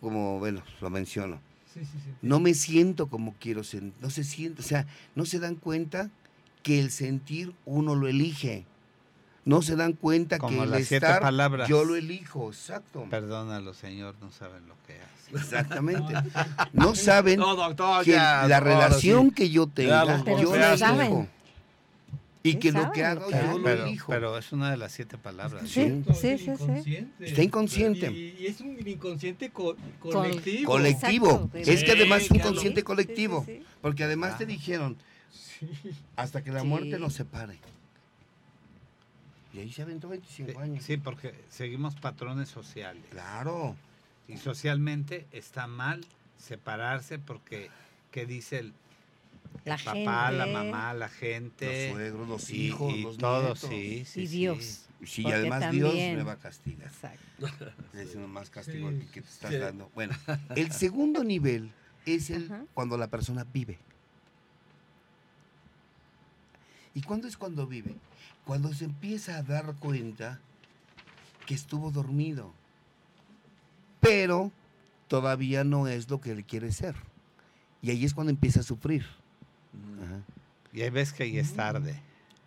[0.00, 1.38] como, bueno, lo menciono,
[1.72, 2.10] Sí, sí, sí.
[2.22, 3.92] no me siento como quiero sentir.
[4.02, 4.84] No se siente, o sea,
[5.14, 6.10] no se dan cuenta
[6.64, 8.66] que el sentir uno lo elige.
[9.44, 11.68] No se dan cuenta Como que el las siete estar palabras.
[11.68, 13.06] yo lo elijo, exacto.
[13.10, 15.36] Perdónalo, Señor, no saben lo que hace.
[15.36, 16.14] Exactamente.
[16.72, 18.46] No saben No, doctor, que ya.
[18.48, 19.34] la relación sí.
[19.34, 21.00] que yo tenga, Pero yo saben.
[21.06, 21.28] elijo.
[22.42, 23.50] Y Sí que lo que lo hago que yo hacen.
[23.58, 24.12] lo Pero, elijo.
[24.12, 25.62] pero es una de las siete palabras.
[25.66, 26.50] Sí, sí, es sí, sí.
[26.50, 27.26] inconsciente.
[27.26, 28.12] Está inconsciente.
[28.12, 30.70] Y, y es un inconsciente co- colectivo.
[30.72, 31.30] Colectivo.
[31.54, 32.50] Exacto, es que además es un claro.
[32.50, 33.46] consciente Sí, sí, colectivo.
[33.80, 34.38] Porque además Ah.
[34.38, 34.96] te dijeron,
[35.32, 35.68] Sí.
[36.16, 36.66] hasta que la Sí.
[36.66, 37.58] muerte nos separe.
[39.54, 40.84] Y ahí se aventó 25 Sí, años.
[40.84, 43.04] Sí, porque seguimos patrones sociales.
[43.10, 43.76] Claro.
[44.26, 46.04] Y socialmente está mal
[46.38, 47.70] separarse porque,
[48.10, 48.72] ¿qué dice el,
[49.64, 51.88] La el papá, la mamá, la gente?
[51.88, 53.70] Los suegros, los y, hijos, y los todos, nietos.
[53.70, 54.20] sí, sí.
[54.22, 54.26] Y.
[54.26, 54.80] Dios.
[55.04, 56.88] Sí, y además Dios me va a castigar.
[56.88, 57.46] Exacto.
[57.94, 58.98] Es uno más castigo Sí.
[59.00, 59.58] que- que te estás Sí.
[59.58, 59.90] dando.
[59.94, 60.16] Bueno,
[60.56, 61.70] el segundo nivel
[62.06, 62.64] es el Ajá.
[62.74, 63.78] cuando la persona vive.
[66.94, 67.94] ¿Y cuándo es cuando vive?
[68.44, 70.40] Cuando se empieza a dar cuenta
[71.46, 72.52] que estuvo dormido,
[74.00, 74.52] pero
[75.08, 76.94] todavía no es lo que él quiere ser.
[77.80, 79.06] Y ahí es cuando empieza a sufrir.
[80.02, 80.20] Ajá.
[80.72, 82.00] Y ahí ves que ahí es tarde.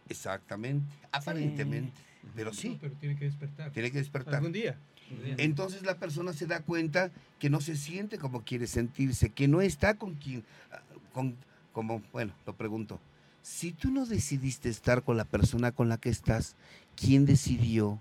[0.10, 2.00] Exactamente, aparentemente,
[2.34, 3.72] pero No, sí, pero tiene que despertar.
[3.72, 4.36] tiene que despertar.
[4.36, 4.78] Algún día.
[5.10, 5.36] algún día.
[5.38, 9.62] Entonces la persona se da cuenta que no se siente como quiere sentirse, que no
[9.62, 10.80] está con quien, ah,
[11.14, 11.36] con,
[11.74, 13.00] como, bueno, lo pregunto,
[13.48, 16.56] si tú no decidiste estar con la persona con la que estás,
[16.98, 17.98] ¿quién decidió?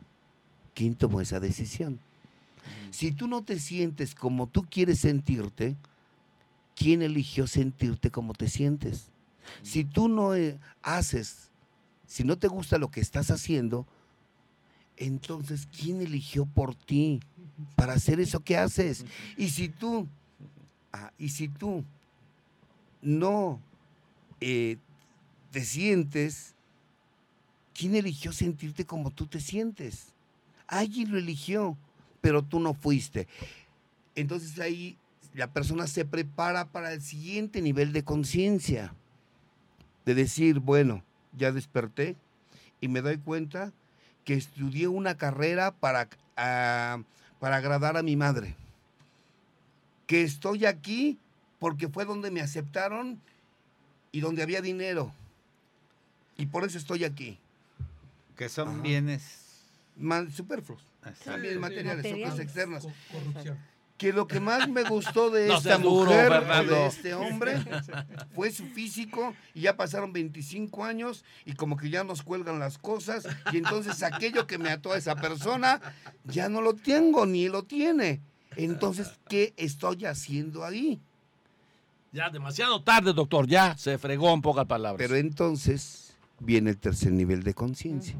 [0.74, 2.00] ¿Quién tomó esa decisión?
[2.90, 5.76] Si tú no te sientes como tú quieres sentirte,
[6.74, 9.06] ¿quién eligió sentirte como te sientes?
[9.62, 11.48] Si tú no eh, haces,
[12.08, 13.86] si no te gusta lo que estás haciendo,
[14.96, 17.20] entonces ¿quién eligió por ti
[17.76, 19.06] para hacer eso que haces?
[19.38, 20.08] Y si tú,
[20.92, 21.84] ah, y si tú
[23.00, 23.60] no
[24.40, 24.76] eh,
[25.56, 26.54] te sientes,
[27.72, 30.12] ¿quién eligió sentirte como tú te sientes?
[30.66, 31.78] Alguien lo eligió,
[32.20, 33.26] pero tú no fuiste.
[34.14, 34.98] Entonces ahí
[35.32, 38.92] la persona se prepara para el siguiente nivel de conciencia.
[40.04, 41.02] De decir, bueno,
[41.34, 42.16] ya desperté
[42.82, 43.72] y me doy cuenta
[44.26, 47.02] que estudié una carrera para, ah,
[47.40, 48.54] para agradar a mi madre.
[50.06, 51.18] Que estoy aquí
[51.58, 53.18] porque fue donde me aceptaron
[54.12, 55.14] y donde había dinero.
[56.36, 57.38] Y por eso estoy aquí.
[58.36, 58.82] Que son Ajá.
[58.82, 59.22] bienes.
[59.96, 60.82] Man, superfluos.
[61.00, 61.30] Exacto.
[61.32, 62.46] También sí, materiales, son cosas materiales.
[62.46, 62.82] externas.
[62.84, 63.58] Co- corrupción.
[63.96, 66.74] Que lo que más me gustó de No esta duro, mujer o Fernando.
[66.74, 67.62] de este hombre
[68.34, 72.76] fue su físico y ya pasaron 25 años y como que ya nos cuelgan las
[72.76, 75.80] cosas y entonces aquello que me ató a esa persona
[76.24, 78.20] ya no lo tengo ni lo tiene.
[78.56, 81.00] Entonces, ¿qué estoy haciendo ahí?
[82.12, 83.46] Ya demasiado tarde, doctor.
[83.46, 84.98] Ya se fregó en pocas palabras.
[84.98, 86.05] Pero entonces
[86.40, 88.16] viene el tercer nivel de conciencia,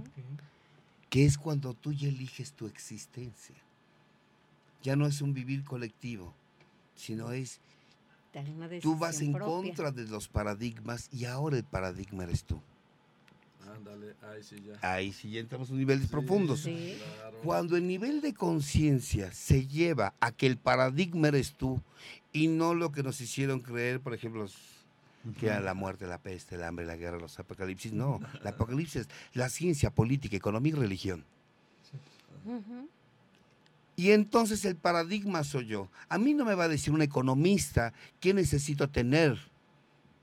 [1.11, 3.55] que es cuando tú ya eliges tu existencia.
[4.83, 6.35] Ya no es un vivir colectivo,
[6.95, 7.61] sino es
[8.83, 9.47] Tú vas en propia.
[9.47, 12.61] contra de los paradigmas y ahora el paradigma eres tú.
[13.75, 14.93] Ándale, ahí sí ya.
[14.93, 16.61] Ahí sí ya entramos en niveles profundos.
[16.61, 16.99] Sí.
[17.17, 17.39] Claro.
[17.43, 21.81] Cuando el nivel de conciencia se lleva a que el paradigma eres tú
[22.33, 24.76] y no lo que nos hicieron creer, por ejemplo, los-
[25.35, 27.93] que era la muerte, la peste, el hambre, la guerra, los apocalipsis.
[27.93, 31.25] No, el apocalipsis es la ciencia, política, economía y religión.
[33.97, 35.89] Y entonces el paradigma soy yo.
[36.09, 39.39] A mí no me va a decir un economista qué necesito tener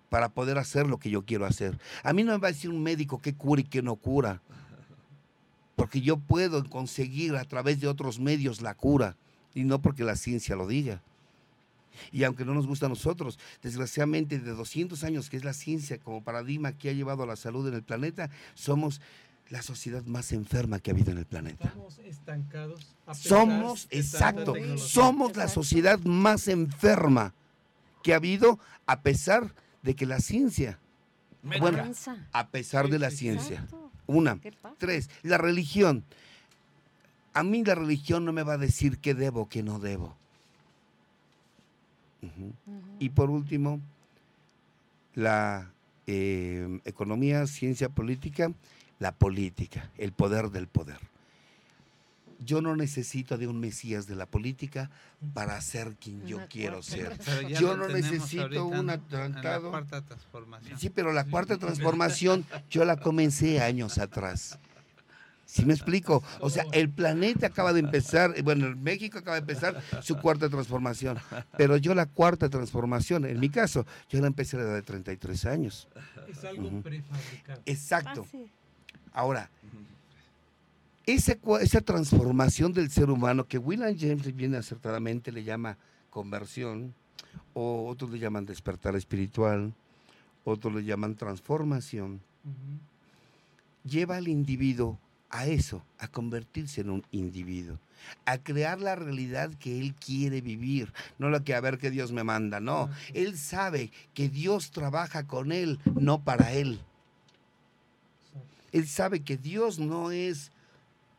[0.09, 1.79] para poder hacer lo que yo quiero hacer.
[2.03, 4.41] A mí no me va a decir un médico qué cura y qué no cura,
[5.75, 9.17] porque yo puedo conseguir a través de otros medios la cura
[9.55, 11.01] y no porque la ciencia lo diga.
[12.11, 15.97] Y aunque no nos gusta a nosotros, desgraciadamente de 200 años que es la ciencia
[15.97, 19.01] como paradigma que ha llevado a la salud en el planeta, somos
[19.49, 21.65] la sociedad más enferma que ha habido en el planeta.
[21.65, 22.95] Estamos estancados.
[23.13, 27.33] Somos, exacto, somos la sociedad más enferma
[28.01, 30.79] que ha habido a pesar de que la ciencia,
[31.43, 31.83] bueno,
[32.31, 33.67] a pesar de la ciencia.
[34.05, 34.39] Una.
[34.77, 36.03] Tres, la religión.
[37.33, 40.17] A mí la religión no me va a decir qué debo, qué no debo.
[42.99, 43.79] Y por último,
[45.15, 45.71] la
[46.07, 48.51] eh, economía, ciencia política,
[48.99, 50.99] la política, el poder del poder.
[52.39, 54.89] Yo no necesito de un mesías de la política
[55.33, 57.17] para ser quien yo quiero ser.
[57.47, 60.77] Yo no necesito un transformación.
[60.77, 64.59] Sí, pero la cuarta transformación yo la comencé años atrás.
[65.53, 66.23] ¿Sí me explico?
[66.39, 71.19] O sea, el planeta acaba de empezar, bueno, México acaba de empezar su cuarta transformación,
[71.59, 74.81] pero yo la cuarta transformación, en mi caso, yo la empecé a la edad de
[74.81, 75.87] 33 años.
[76.27, 77.61] Es algo prefabricado.
[77.67, 78.25] Exacto.
[78.33, 79.51] Ah, Ahora,
[81.05, 85.77] esa, esa transformación del ser humano que William James bien acertadamente le llama
[86.09, 86.95] conversión,
[87.53, 89.71] o otros le llaman despertar espiritual,
[90.45, 92.21] otros le llaman transformación,
[93.83, 94.97] lleva al individuo
[95.33, 97.79] a eso, a convertirse en un individuo,
[98.23, 102.11] a crear la realidad que él quiere vivir, no lo que a ver que Dios
[102.11, 106.79] me manda, no, él sabe que Dios trabaja con él, no para él.
[108.71, 110.51] Él sabe que Dios no es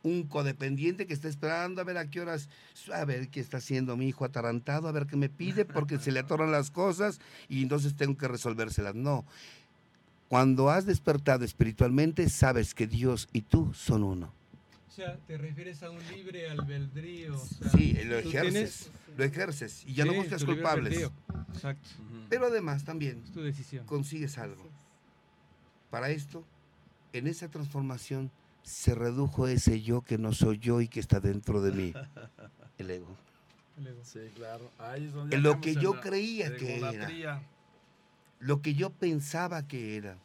[0.01, 2.47] un codependiente que está esperando a ver a qué horas,
[2.93, 6.11] a ver qué está haciendo mi hijo atarantado, a ver qué me pide, porque se
[6.11, 8.95] le atoran las cosas y entonces tengo que resolvérselas.
[8.95, 9.25] No,
[10.35, 14.33] cuando has despertado espiritualmente, sabes que Dios y tú son uno.
[14.89, 17.37] O sea, te refieres a un libre albedrío.
[17.71, 21.09] sí, lo ejerces, lo ejerces y ya no buscas culpables.
[21.53, 21.87] Exacto.
[22.27, 23.85] Pero además también tu decisión.
[23.85, 24.69] consigues algo.
[25.89, 26.43] Para esto,
[27.13, 28.29] en esa transformación
[28.61, 31.93] se redujo ese yo que no soy yo y que está dentro de mí,
[32.77, 33.15] el ego.
[33.77, 34.01] El ego.
[34.03, 34.69] Sí, claro.
[34.79, 37.41] Ahí en lo que yo creía que era
[38.39, 40.17] lo que yo pensaba que era.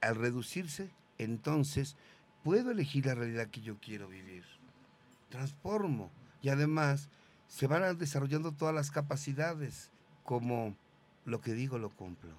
[0.00, 1.96] Al reducirse, entonces
[2.44, 4.44] puedo elegir la realidad que yo quiero vivir.
[5.30, 6.10] Transformo
[6.42, 7.08] y además
[7.48, 9.90] se van desarrollando todas las capacidades
[10.24, 10.76] como
[11.24, 12.30] lo que digo lo cumplo.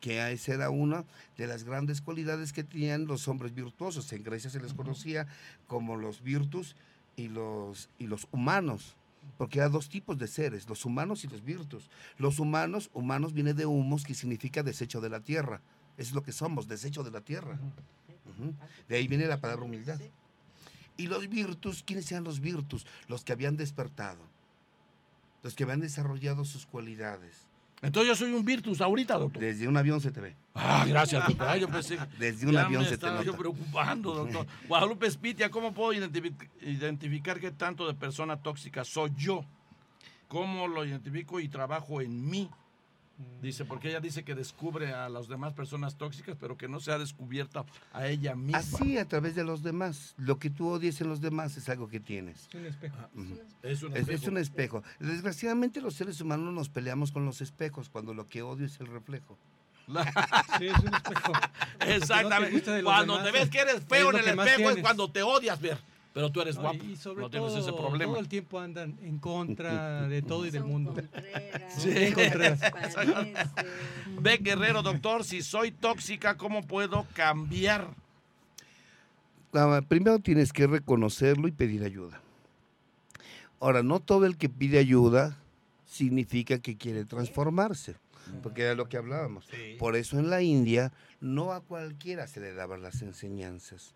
[0.00, 1.04] Que esa era una
[1.36, 4.12] de las grandes cualidades que tenían los hombres virtuosos.
[4.12, 5.26] En Grecia se les conocía
[5.66, 6.76] como los virtus
[7.16, 8.96] y los, y los humanos
[9.36, 11.90] porque hay dos tipos de seres, los humanos y los virtus.
[12.16, 15.60] Los humanos, humanos viene de humos, que significa desecho de la tierra.
[15.96, 17.58] es lo que somos, desecho de la tierra.
[18.88, 20.00] De ahí viene la palabra humildad.
[20.96, 22.86] Y los virtus, ¿quiénes eran los virtus?
[23.08, 24.20] Los que habían despertado,
[25.42, 27.47] los que habían desarrollado sus cualidades.
[27.80, 29.40] Entonces yo soy un virtus ahorita, doctor.
[29.40, 30.34] Desde un avión se te ve.
[30.54, 31.56] Ah, gracias, doctor.
[31.56, 33.22] yo pensé Desde un avión se te nota.
[33.22, 34.46] yo preocupando, doctor.
[34.68, 39.44] Guadalupe Espitia, ¿cómo puedo identificar qué tanto de persona tóxica soy yo?
[40.26, 42.50] ¿Cómo lo identifico y trabajo en mí?
[43.40, 46.92] Dice, porque ella dice que descubre a las demás personas tóxicas, pero que no se
[46.92, 48.58] ha descubierto a ella misma.
[48.58, 50.14] Así, a través de los demás.
[50.16, 52.48] Lo que tú odies en los demás es algo que tienes.
[52.48, 52.96] Es un espejo.
[52.98, 53.08] Ah,
[53.62, 54.10] es, un espejo.
[54.10, 54.82] Es, un espejo.
[55.00, 58.86] Desgraciadamente los seres humanos nos peleamos con los espejos cuando lo que odio es el
[58.86, 59.36] reflejo.
[60.58, 61.32] sí, es un espejo.
[61.80, 62.82] Exactamente.
[62.82, 65.78] cuando te ves que eres feo en el espejo es cuando te odias ver
[66.12, 66.82] pero tú eres guapo.
[66.84, 68.12] Y sobre no tienes ese problema.
[68.12, 70.94] Todo el tiempo andan en contra de todo y del mundo.
[71.76, 71.90] Sí.
[74.20, 77.88] Ve, Guerrero, doctor, si soy tóxica, ¿cómo puedo cambiar?
[79.52, 82.20] Ah, primero tienes que reconocerlo y pedir ayuda.
[83.60, 85.36] Ahora, no todo el que pide ayuda
[85.86, 87.96] significa que quiere transformarse,
[88.42, 89.48] porque era lo que hablábamos.
[89.78, 93.94] Por eso en la India no a cualquiera se le daban las enseñanzas.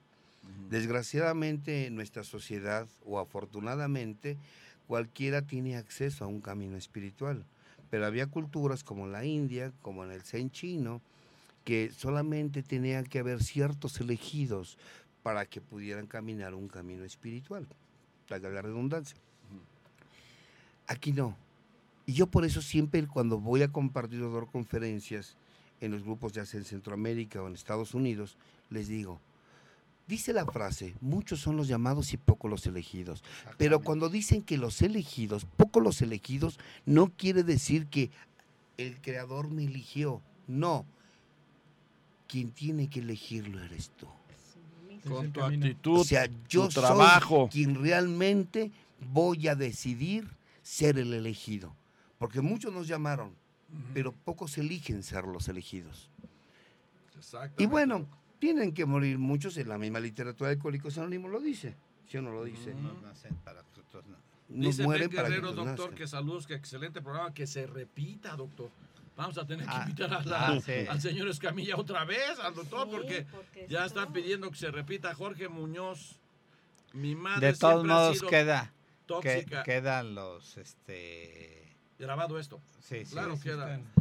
[0.70, 4.38] Desgraciadamente en nuestra sociedad, o afortunadamente,
[4.86, 7.45] cualquiera tiene acceso a un camino espiritual.
[7.90, 11.03] Pero había culturas como la India, como en el Zen chino,
[11.64, 14.78] que solamente tenían que haber ciertos elegidos
[15.22, 17.66] para que pudieran caminar un camino espiritual.
[18.28, 19.18] La redundancia.
[20.86, 21.36] Aquí no.
[22.07, 25.36] Y yo por eso siempre cuando voy a compartir o dar conferencias
[25.80, 28.36] en los grupos ya sea en Centroamérica o en Estados Unidos,
[28.70, 29.20] les digo,
[30.07, 33.22] Dice la frase, muchos son los llamados y pocos los elegidos.
[33.57, 38.11] Pero cuando dicen que los elegidos, pocos los elegidos, no quiere decir que
[38.78, 40.20] el creador me eligió.
[40.48, 40.84] No,
[42.26, 44.09] quien tiene que elegirlo eres tú.
[45.09, 47.48] Con tu actitud, O sea, yo tu trabajo.
[47.50, 48.70] soy quien realmente
[49.12, 50.28] voy a decidir
[50.62, 51.74] ser el elegido.
[52.18, 53.34] Porque muchos nos llamaron,
[53.94, 56.09] pero pocos eligen ser los elegidos.
[57.59, 58.07] Y bueno,
[58.43, 61.76] tienen que morir muchos, en la misma literatura de Alcohólicos Anónimos lo dice.
[62.09, 62.74] ¿Sí o no lo dice?
[62.74, 64.16] No nacen para no.
[64.49, 65.95] No Dice mueren Ben para que Guerrero, doctor, nazcan.
[65.95, 68.68] que saludos, que excelente programa, que se repita, doctor.
[69.16, 70.72] Vamos a tener que Ah, invitar a la- ah, sí.
[70.90, 74.51] al señor Escamilla otra vez, al doctor, Sí, porque, porque ya si están no- pidiendo
[74.51, 76.18] que se repita Jorge Muñoz.
[76.95, 78.72] Mi madre De todos ha modos sido queda,
[79.22, 81.62] que, quedan los, este,
[81.97, 82.61] Grabado esto.
[82.80, 83.76] sí, sí, Claro, Sí, queda.
[83.76, 83.93] están.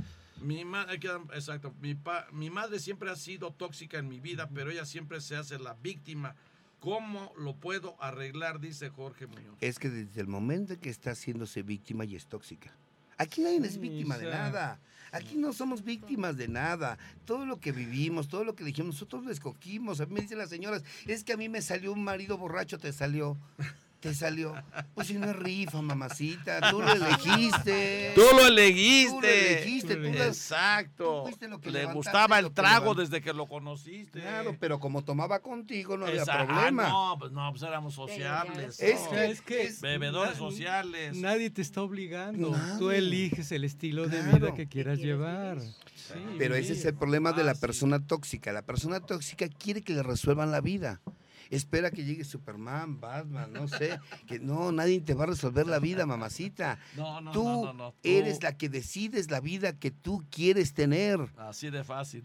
[0.41, 0.95] Mi madre,
[1.33, 1.73] exacto.
[1.81, 5.35] Mi, pa- mi madre siempre ha sido tóxica en mi vida, pero ella siempre se
[5.35, 6.35] hace la víctima.
[6.79, 8.59] ¿Cómo lo puedo arreglar?
[8.59, 9.55] Dice Jorge Muñoz.
[9.61, 12.73] Es que desde el momento que está haciéndose víctima y es tóxica.
[13.17, 14.79] Aquí nadie es Sí, víctima de nada.
[15.11, 16.97] Aquí no somos víctimas de nada.
[17.25, 20.01] Todo lo que vivimos, todo lo que dijimos, nosotros lo escogimos.
[20.01, 22.79] A mí me dicen las señoras, es que a mí me salió un marido borracho,
[22.79, 23.37] te salió.
[24.01, 24.55] Te salió.
[24.95, 26.71] Pues si no es rifa, mamacita.
[26.71, 28.11] Tú lo elegiste.
[28.15, 29.51] Tú lo Tú lo elegiste.
[29.59, 29.95] elegiste.
[29.95, 31.03] Tú Tú lo las- Exacto.
[31.03, 34.19] tú fuiste lo que Le gustaba el que trago desde que lo conociste.
[34.21, 36.89] Claro, pero como tomaba contigo no había ah, problema.
[36.89, 38.77] no, pues no, pues éramos sociables.
[38.79, 41.15] ya Es sea, es que Bebedores sociales.
[41.15, 42.49] Nadie te está obligando.
[42.79, 42.97] Tú Nadie.
[42.97, 45.59] eliges el estilo de vida que quieras llevar.
[45.61, 47.61] Sí, Pero ese es el problema de la Ah, sí.
[47.61, 48.51] persona tóxica.
[48.51, 51.01] La persona tóxica quiere que le resuelvan la vida.
[51.51, 53.99] Espera que llegue Superman, Batman, no sé.
[54.25, 56.79] Que no, nadie te va a resolver la vida, mamacita.
[56.95, 57.91] No, no, tú no, no, no.
[57.91, 61.19] Tú- eres la que decides la vida que tú quieres tener.
[61.37, 62.23] Así de fácil.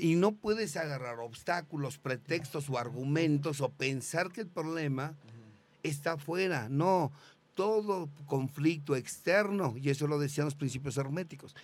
[0.00, 5.14] Y no puedes agarrar obstáculos, pretextos o argumentos o pensar que el problema
[5.84, 6.68] está afuera.
[6.68, 7.12] No,
[7.54, 11.54] todo conflicto externo, y eso lo decían los principios herméticos,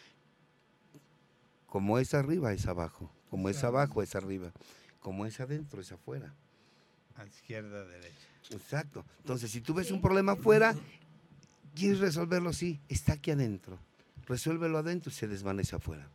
[1.66, 4.52] como es arriba es abajo, como es abajo es arriba,
[5.06, 6.34] como es adentro es afuera.
[7.14, 8.26] a izquierda, derecha.
[8.50, 9.04] Exacto.
[9.20, 9.92] Entonces, si tú ves Sí.
[9.92, 10.74] un problema afuera,
[11.76, 13.78] quieres resolverlo así, está aquí adentro.
[14.26, 16.08] Resuélvelo adentro y se desvanece afuera.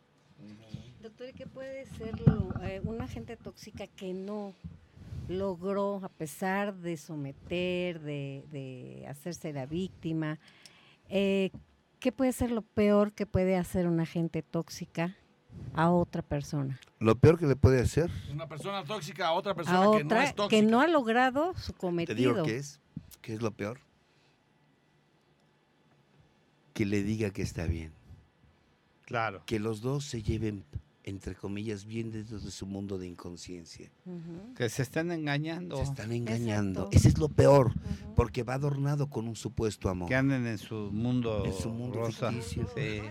[1.02, 4.54] Doctor, ¿y qué puede ser lo- eh, una gente tóxica que no
[5.30, 10.38] logró, a pesar de someter, de, de hacerse la víctima?
[11.10, 11.50] eh,
[12.02, 15.16] ¿Qué puede ser lo peor que puede hacer una gente tóxica
[15.74, 16.80] a otra persona?
[17.00, 20.06] Lo peor que le puede hacer, Una persona tóxica a otra persona A que no
[20.06, 20.50] otra es tóxica.
[20.62, 22.16] que no ha logrado su te cometido.
[22.34, 22.80] digo que es,
[23.22, 23.80] que es lo peor.
[26.74, 27.94] Que le diga que está bien.
[29.06, 29.44] Claro.
[29.46, 30.64] Que los dos se lleven,
[31.12, 33.92] entre comillas, bien dentro de su mundo de inconsciencia.
[34.56, 35.78] Que se estén engañando.
[35.78, 36.82] Se están engañando.
[36.86, 36.98] Exacto.
[36.98, 37.72] Ese es lo peor,
[38.16, 40.10] porque va adornado con un supuesto amor.
[40.10, 42.32] Que anden en su mundo, En su mundo rosa.
[42.32, 42.68] ficticio.
[42.76, 43.02] Sí.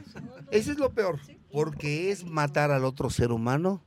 [0.50, 1.20] Ese es lo peor,
[1.52, 3.82] porque es matar al otro ser humano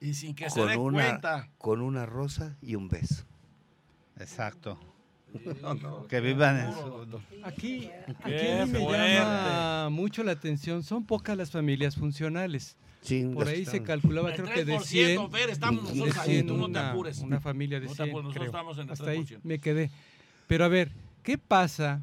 [0.00, 1.50] Y sin que se con dé una, cuenta.
[1.58, 3.24] con una rosa y un beso.
[4.18, 4.78] Exacto.
[6.08, 7.20] Que vivan en su...
[7.44, 7.88] Aquí,
[8.24, 8.32] aquí
[8.68, 10.82] me llama mucho la atención.
[10.82, 12.76] Son pocas las familias funcionales.
[13.34, 15.30] Por ahí se calculaba, El creo que de 3%, 100.
[15.30, 17.18] Fer, estamos nosotros de ahí, 100, tú no te una, apures.
[17.20, 18.60] una familia de No te 100, apures, nosotros creo.
[18.60, 19.40] estamos en el Hasta ahí 3%.
[19.42, 19.90] me quedé.
[20.46, 20.92] Pero a ver,
[21.22, 22.02] ¿qué pasa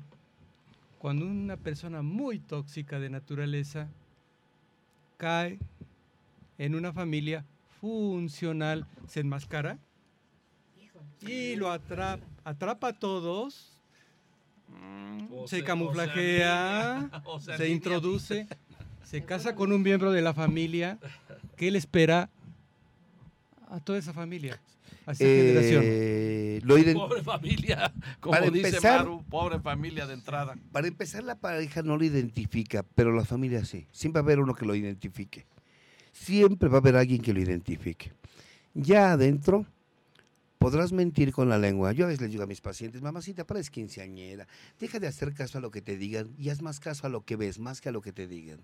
[0.98, 3.88] cuando una persona muy tóxica de naturaleza
[5.18, 5.60] cae
[6.58, 7.46] en una familia
[7.80, 9.78] funcional, se enmascara
[11.22, 13.74] y lo atrapa, atrapa a todos,
[15.32, 17.76] O se o camuflajea, o se alinea.
[17.76, 18.48] introduce,
[19.10, 20.98] se casa con un miembro de la familia,
[21.56, 22.30] ¿qué le espera
[23.70, 24.60] a toda esa familia?
[25.06, 25.82] A esa generación.
[25.86, 30.56] Eh, lo ident- Pobre familia, como Para dice empezar- Maru, pobre familia de entrada.
[30.74, 33.86] Para empezar, la pareja no lo identifica, pero la familia sí.
[33.92, 35.46] Siempre va a haber uno que lo identifique.
[36.12, 38.12] Siempre va a haber alguien que lo identifique.
[38.74, 39.66] Ya adentro,
[40.58, 41.94] podrás mentir con la lengua.
[41.94, 44.48] Yo a veces les digo a mis pacientes, mamacita, pareces quinceañera.
[44.80, 47.24] Deja de hacer caso a lo que te digan y haz más caso a lo
[47.24, 48.60] que ves, más que a lo que te digan.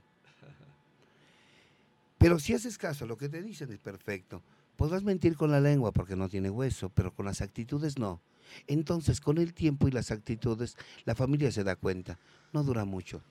[2.23, 4.41] Pero si haces caso a lo que te dicen, es perfecto.
[4.77, 8.21] Podrás mentir con la lengua porque no tiene hueso, pero con las actitudes no.
[8.67, 12.17] Entonces, con el tiempo y las actitudes, la familia se da cuenta.
[12.53, 13.21] No dura mucho.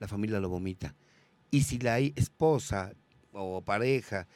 [0.00, 0.94] La familia lo vomita.
[1.50, 2.92] Y si la esposa
[3.32, 4.26] o pareja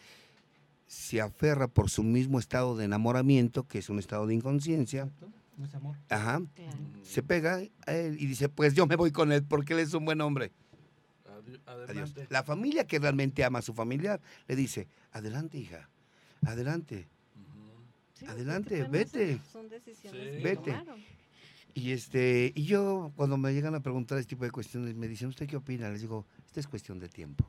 [0.86, 5.30] se aferra por su mismo estado de enamoramiento, que es un estado de inconsciencia, Exacto,
[5.56, 5.96] no es amor.
[6.08, 6.78] ajá, Claro.
[7.02, 9.94] se pega a él y dice, pues yo me voy con él porque él es
[9.94, 10.52] un buen hombre.
[11.88, 12.14] Adiós.
[12.28, 15.88] La familia que realmente ama a su familiar le dice, adelante hija,
[16.44, 17.08] adelante.
[18.14, 19.38] Sí, Adelante, vete.
[19.52, 20.38] Son, decisiones Sí.
[20.38, 20.70] que Vete.
[20.72, 21.00] tomaron.
[21.74, 25.28] Y, este, y yo, cuando me llegan a preguntar este tipo de cuestiones, me dicen,
[25.28, 25.90] ¿usted qué opina?
[25.90, 27.44] Les digo, esta es cuestión de tiempo.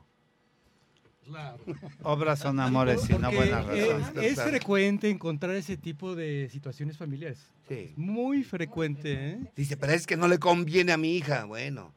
[1.24, 1.58] Claro.
[2.02, 4.22] Obras son amores y no buenas razones.
[4.22, 7.38] es frecuente encontrar ese tipo de situaciones familiares.
[7.68, 7.94] Sí.
[7.96, 9.52] Muy frecuente, ¿eh?
[9.56, 11.44] Dice, pero es que no le conviene a mi hija.
[11.46, 11.94] Bueno,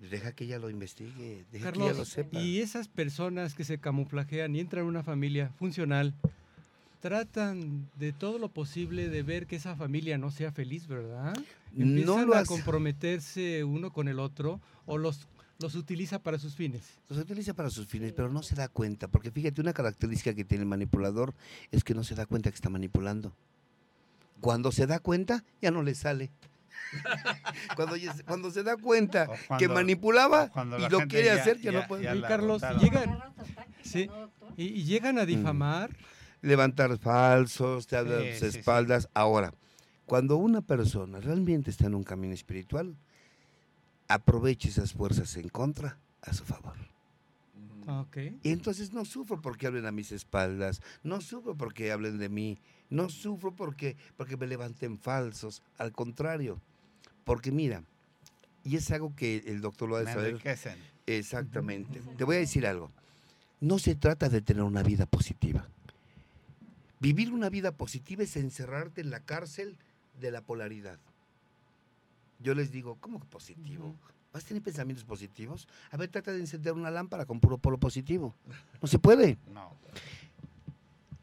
[0.00, 2.40] deja que ella lo investigue, deja que ella lo sepa.
[2.40, 6.14] y esas personas que se camuflajean y entran a una familia funcional,
[7.00, 11.36] tratan de todo lo posible de ver que esa familia no sea feliz, ¿verdad?
[11.76, 15.28] Empiezan No lo a comprometerse uno con el otro o los,
[15.58, 16.98] los utiliza para sus fines.
[17.08, 20.44] Los utiliza para sus fines, pero no se da cuenta, porque fíjate, una característica que
[20.44, 21.34] tiene el manipulador
[21.70, 23.32] es que no se da cuenta que está manipulando.
[24.40, 26.30] Cuando se da cuenta, ya no le sale.
[27.76, 31.86] cuando, cuando se da cuenta que manipulaba y lo quiere ya- hacer, ya, ya- no
[31.88, 32.04] puede.
[32.04, 32.82] ya Y Carlos, agotaron.
[32.82, 33.18] llegan,
[33.82, 34.10] Sí.
[34.56, 35.90] y, y llegan a difamar.
[36.40, 38.58] Levantar falsos, te hablan Sí, tus sí, sí.
[38.58, 39.08] espaldas.
[39.12, 39.52] Ahora,
[40.06, 42.94] cuando una persona realmente está en un camino espiritual,
[44.06, 46.74] aproveche esas fuerzas en contra a su favor.
[47.86, 48.16] Ah, Ok.
[48.42, 52.58] Y entonces no sufro porque hablen a mis espaldas, no sufro porque hablen de mí,
[52.90, 56.60] no sufro porque, porque me levanten falsos, al contrario,
[57.24, 57.82] porque mira,
[58.64, 60.78] y es algo que el doctor lo ha de Me saber enriquecen.
[61.06, 62.00] exactamente.
[62.16, 62.90] Te voy a decir algo,
[63.60, 65.66] no se trata de tener una vida positiva.
[67.00, 69.76] Vivir una vida positiva es encerrarte en la cárcel
[70.20, 70.98] de la polaridad.
[72.40, 73.94] Yo les digo, ¿cómo que positivo?
[74.32, 75.66] ¿Vas a tener pensamientos positivos?
[75.90, 78.34] A ver, trata de encender una lámpara con puro polo positivo.
[78.82, 79.38] No se puede.
[79.52, 79.72] No.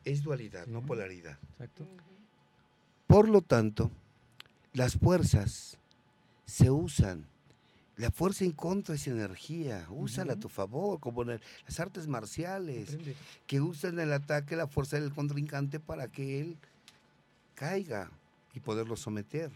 [0.06, 1.38] Es dualidad, no polaridad.
[1.54, 1.86] Exacto.
[3.08, 3.92] Por lo tanto,
[4.74, 5.78] las fuerzas
[6.46, 7.26] se usan.
[7.98, 9.88] La fuerza en contra es energía.
[9.90, 12.98] Úsala a tu favor, como en el- las artes marciales,
[13.48, 16.58] que usan el ataque, la fuerza del contrincante para que él
[17.56, 18.12] caiga
[18.54, 19.50] y poderlo someter.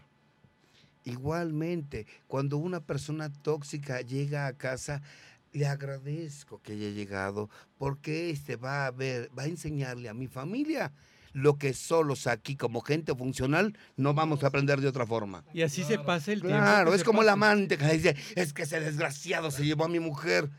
[1.04, 5.02] Igualmente, cuando una persona tóxica llega a casa,
[5.52, 10.28] le agradezco que haya llegado, porque este va a ver, va a enseñarle a mi
[10.28, 10.92] familia
[11.32, 15.44] lo que solos aquí como gente funcional no vamos a aprender de otra forma.
[15.52, 16.58] Y así se pasa el tiempo.
[16.58, 17.32] Claro, es como el pasa.
[17.34, 20.50] amante que dice, es que ese desgraciado se llevó a mi mujer.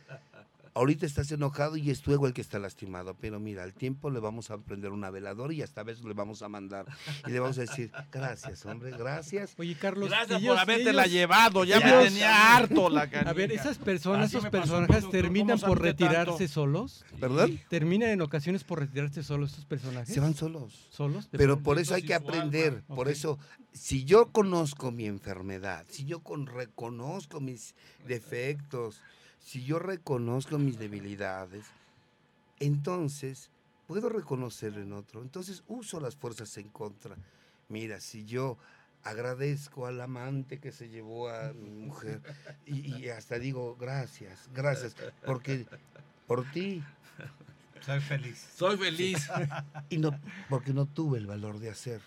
[0.73, 4.09] Ahorita estás enojado y es tu ego el que está lastimado, pero mira, al tiempo
[4.09, 6.85] le vamos a prender una veladora y hasta veces le vamos a mandar.
[7.27, 9.53] Y le vamos a decir, gracias, hombre, gracias.
[9.57, 13.51] Oye, Carlos, Gracias ellos- por habértela ellos- llevado, ya me tenía harto la A ver,
[13.51, 16.05] esas personas, Así esos pasó, personajes terminan ¿cómo por tanto?
[16.05, 17.03] retirarse solos.
[17.19, 17.59] ¿Perdón?
[17.69, 20.13] Terminan en ocasiones por retirarse solos estos personajes.
[20.13, 20.87] Se van solos.
[20.89, 21.27] solos.
[21.31, 22.29] Pero por eso hay que alma.
[22.29, 22.83] aprender.
[22.87, 23.37] Por eso,
[23.73, 27.75] si yo conozco mi enfermedad, si yo con- reconozco mis
[28.07, 29.01] defectos,
[29.41, 31.65] si yo reconozco mis debilidades,
[32.59, 33.49] entonces
[33.87, 35.21] puedo reconocer en otro.
[35.21, 37.15] Entonces uso las fuerzas en contra.
[37.67, 38.57] Mira, si yo
[39.03, 42.21] agradezco al amante que se llevó a mi mujer
[42.65, 45.65] y, y hasta digo gracias, gracias, porque
[46.27, 46.83] por ti
[47.83, 48.47] Soy feliz.
[48.55, 49.27] Soy feliz.
[49.89, 50.11] y no
[50.49, 51.99] porque no tuve el valor de hacer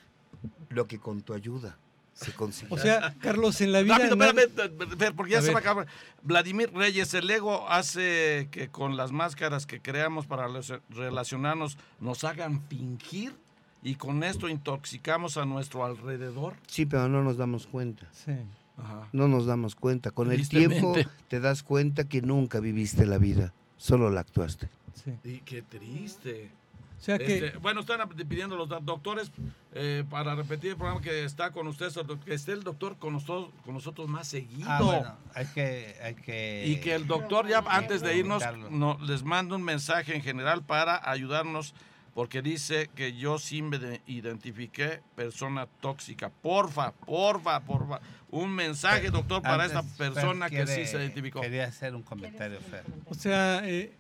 [0.68, 1.76] lo que con tu ayuda
[2.14, 2.74] se consiguió.
[2.74, 3.98] O sea, Carlos, en la vida.
[3.98, 5.54] Rápido, nadie- espérame, espérame, porque ya A se ver.
[5.56, 5.86] va a acabar.
[6.22, 12.24] Vladimir Reyes, el ego hace que con las máscaras que creamos para los- relacionarnos nos
[12.24, 13.34] hagan fingir
[13.82, 16.54] y con esto intoxicamos a nuestro alrededor.
[16.66, 18.08] Sí, pero no nos damos cuenta.
[18.12, 18.32] Sí.
[18.78, 19.08] Ajá.
[19.12, 20.10] No nos damos cuenta.
[20.10, 20.94] Con el tiempo
[21.28, 24.68] te das cuenta que nunca viviste la vida, solo la actuaste.
[24.94, 25.12] sí.
[25.24, 26.50] Y qué triste.
[26.98, 27.46] O sea que.
[27.46, 29.30] Este, bueno, están pidiendo los doctores
[29.72, 33.50] eh, para repetir el programa que está con ustedes, que esté el doctor con nosotros,
[33.64, 34.68] con nosotros más seguido.
[34.68, 36.64] Ah, bueno, hay que, hay que...
[36.66, 40.62] Y que el doctor ya antes de irnos no, les manda un mensaje en general
[40.62, 41.74] para ayudarnos
[42.14, 46.30] porque dice que yo sí me de- identifiqué persona tóxica.
[46.30, 48.00] Porfa, porfa, porfa.
[48.30, 51.40] Un mensaje, doctor, para esta Antes, persona que sí se identificó.
[51.40, 52.84] Quería hacer un comentario, Fer.
[53.06, 53.92] O sea, eh,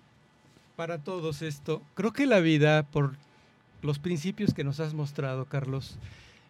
[0.76, 3.16] para todos esto, creo que la vida, por
[3.82, 5.98] los principios que nos has mostrado, Carlos,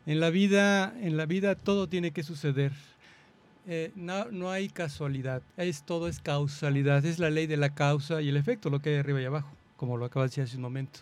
[0.06, 2.72] en la vida, en la vida todo tiene que suceder.
[3.66, 8.20] Eh, no, no hay casualidad, es todo es causalidad, es la ley de la causa
[8.20, 10.56] y el efecto, lo que hay arriba y abajo, como lo acabas de decir hace
[10.56, 11.00] un momento.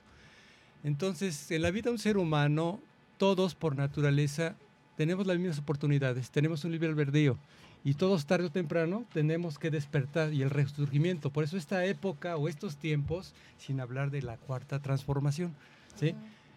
[0.84, 2.80] Entonces, en la vida un ser humano,
[3.18, 4.56] todos por naturaleza
[4.96, 7.38] tenemos las mismas oportunidades, tenemos un libre albedrío
[7.84, 11.30] y todos tarde o temprano tenemos que despertar y el resurgimiento.
[11.30, 15.54] Por eso esta época o estos tiempos, sin hablar de la cuarta transformación,
[15.96, 16.14] ¿sí?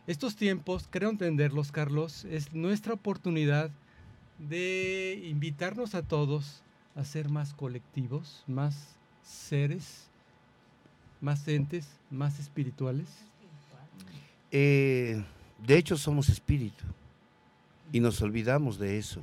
[0.08, 3.72] estos tiempos, creo entenderlos, Carlos, es nuestra oportunidad
[4.38, 6.62] de invitarnos a todos
[6.96, 10.08] a ser más colectivos, más seres,
[11.22, 13.08] más entes, más espirituales.
[14.52, 15.24] Eh,
[15.66, 16.86] de hecho, somos espíritu
[17.92, 19.22] y nos olvidamos de eso.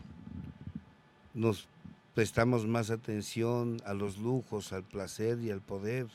[1.32, 1.68] nos
[2.14, 6.06] prestamos más atención a los lujos, al placer y al poder,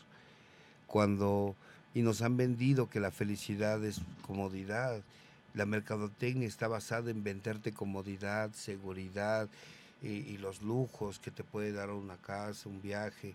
[0.86, 1.56] cuando
[1.94, 5.02] y nos han vendido que la felicidad es comodidad.
[5.56, 9.50] La mercadotecnia está basada en venderte comodidad, seguridad
[10.04, 13.34] y, los lujos que te puede dar una casa, un viaje,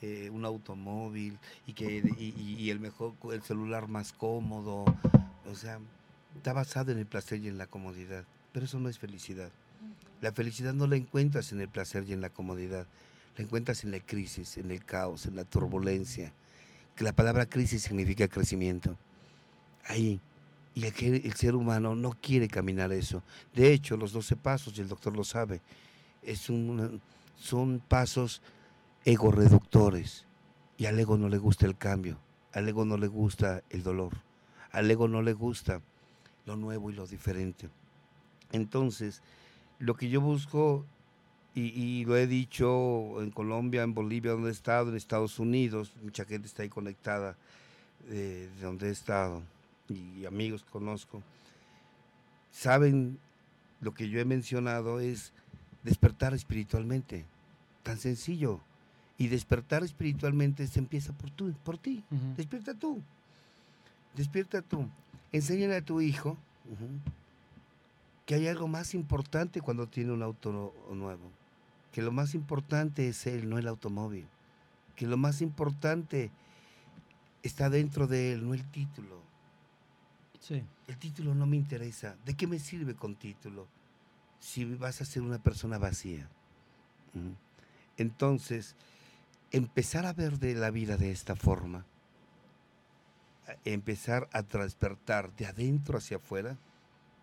[0.00, 4.86] eh, un automóvil y que y el mejor el celular más cómodo.
[5.50, 5.78] O sea,
[6.34, 9.50] está basado en el placer y en la comodidad, pero eso no es felicidad.
[10.20, 12.86] La felicidad no la encuentras en el placer y en la comodidad,
[13.36, 16.32] la encuentras en la crisis, en el caos, en la turbulencia.
[16.96, 18.96] Que la palabra crisis significa crecimiento.
[19.86, 20.20] Ahí.
[20.74, 20.94] Y el,
[21.24, 23.22] el ser humano no quiere caminar eso.
[23.54, 25.60] De hecho, los 12 pasos, y el doctor lo sabe,
[26.22, 26.50] es
[27.36, 28.42] son pasos
[29.04, 30.24] ego reductores.
[30.76, 32.18] Y al ego no le gusta el cambio,
[32.52, 34.12] al ego no le gusta el dolor,
[34.70, 35.80] al ego no le gusta
[36.46, 37.68] lo nuevo y lo diferente.
[38.52, 39.20] Entonces,
[39.78, 40.84] lo que yo busco,
[41.54, 46.24] y, lo he dicho en Colombia, en Bolivia, donde he estado, en Estados Unidos, mucha
[46.24, 47.36] gente está ahí conectada
[48.08, 49.42] de donde he estado,
[49.88, 51.20] y amigos conozco,
[52.52, 53.18] saben
[53.80, 55.32] lo que yo he mencionado es
[55.82, 57.24] despertar espiritualmente,
[57.82, 58.60] tan sencillo.
[59.20, 62.04] Y despertar espiritualmente se empieza por, tú, por ti.
[62.36, 63.02] Despierta tú.
[64.14, 64.88] Despierta tú.
[65.32, 66.36] Enséñale a tu hijo
[68.28, 71.32] que hay algo más importante cuando tiene un auto nuevo.
[71.92, 74.26] Que lo más importante es él, no el automóvil.
[74.96, 76.30] Que lo más importante
[77.42, 79.22] está dentro de él, no el título.
[80.40, 80.62] Sí.
[80.88, 82.16] El título no me interesa.
[82.26, 83.66] ¿De qué me sirve con título?
[84.40, 86.28] Si vas a ser una persona vacía.
[87.96, 88.76] Entonces,
[89.52, 91.86] empezar a ver de la vida de esta forma,
[93.64, 96.58] empezar a despertar de adentro hacia afuera,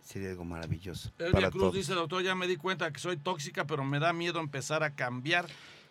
[0.06, 1.12] sería algo maravilloso.
[1.20, 4.40] Elvia Cruz dice, doctor, ya me di cuenta que soy tóxica, pero me da miedo
[4.40, 5.48] empezar a cambiar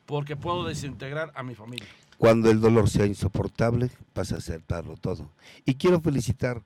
[0.07, 1.89] porque puedo desintegrar a mi familia.
[2.17, 5.31] Cuando el dolor sea insoportable, vas a aceptarlo todo.
[5.65, 6.63] Y quiero felicitar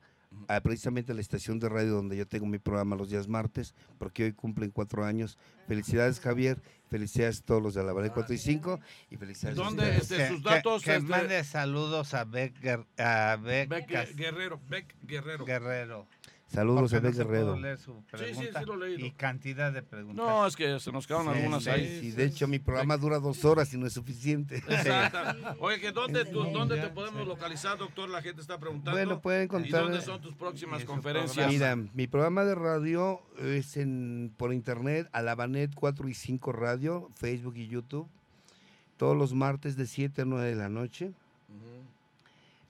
[0.47, 3.75] a precisamente a la estación de radio donde yo tengo mi programa los días martes,
[3.99, 5.39] porque hoy cumplen cuatro años.
[5.67, 6.61] Felicidades, Javier.
[6.89, 8.81] Felicidades a todos los de la 4 y 5
[9.11, 10.83] y felicidades ¿Dónde este, sus datos?
[10.83, 12.55] Que, este, mande saludos a Beck,
[12.99, 13.69] a Beck,
[14.17, 14.59] Guerrero.
[14.69, 15.45] Beck Guerrero.
[15.45, 16.07] Guerrero.
[16.49, 17.57] Saludos a Beck Guerrero.
[17.57, 19.07] sí, sí, sí, lo he leído.
[19.07, 20.17] Y cantidad de preguntas.
[20.17, 22.01] No, es que se nos quedaron algunas ahí.
[22.01, 24.57] Sí, de hecho mi programa dura dos horas y no es suficiente.
[24.57, 25.19] Exacto.
[25.61, 28.09] Oye, ¿dónde, ¿dónde te podemos localizar, doctor?
[28.09, 28.93] La gente está preguntando.
[28.93, 29.69] Bueno, pueden contar.
[29.69, 31.49] ¿Y dónde son tus próximas conferencias?
[31.49, 37.57] Mira, mi programa de radio es en por internet, Alabanet 4 y 5 Radio, Facebook
[37.57, 38.09] y YouTube.
[38.97, 41.13] Todos los martes de 7 a 9 de la noche.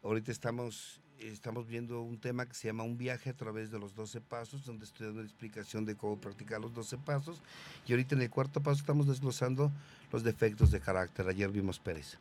[0.03, 3.95] Ahorita estamos estamos viendo un tema que se llama Un viaje a través de los
[3.95, 7.43] 12 pasos, donde estoy dando una explicación de cómo practicar los 12 pasos.
[7.87, 9.73] Y ahorita en el cuarto paso estamos desglosando
[10.13, 11.29] los defectos de carácter.
[11.29, 12.19] Ayer vimos Pérez.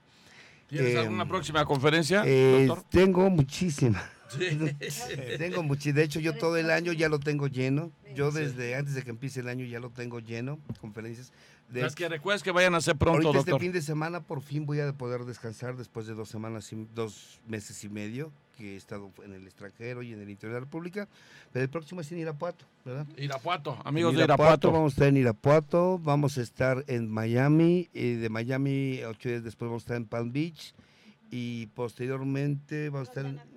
[0.68, 2.24] ¿Tienes eh, alguna próxima conferencia?
[2.26, 4.04] Eh, tengo muchísimas.
[5.38, 5.96] tengo muchísimas.
[5.96, 7.92] De hecho, yo todo el año ya lo tengo lleno.
[8.16, 11.32] Yo desde antes de que empiece el año ya lo tengo lleno, conferencias.
[11.70, 14.42] De, Las que recuerdes que vayan a hacer pronto, ahorita este fin de semana por
[14.42, 18.74] fin voy a poder descansar después de dos semanas, y, dos meses y medio que
[18.74, 21.08] he estado en el extranjero y en el interior de la República,
[21.52, 23.06] pero el próximo es en Irapuato, ¿verdad?
[23.18, 24.72] Irapuato, amigos de Irapuato.
[24.72, 29.44] Vamos a estar en Irapuato, vamos a estar en Miami, y de Miami ocho días
[29.44, 30.74] después vamos a estar en Palm Beach
[31.30, 33.57] y posteriormente vamos a estar en,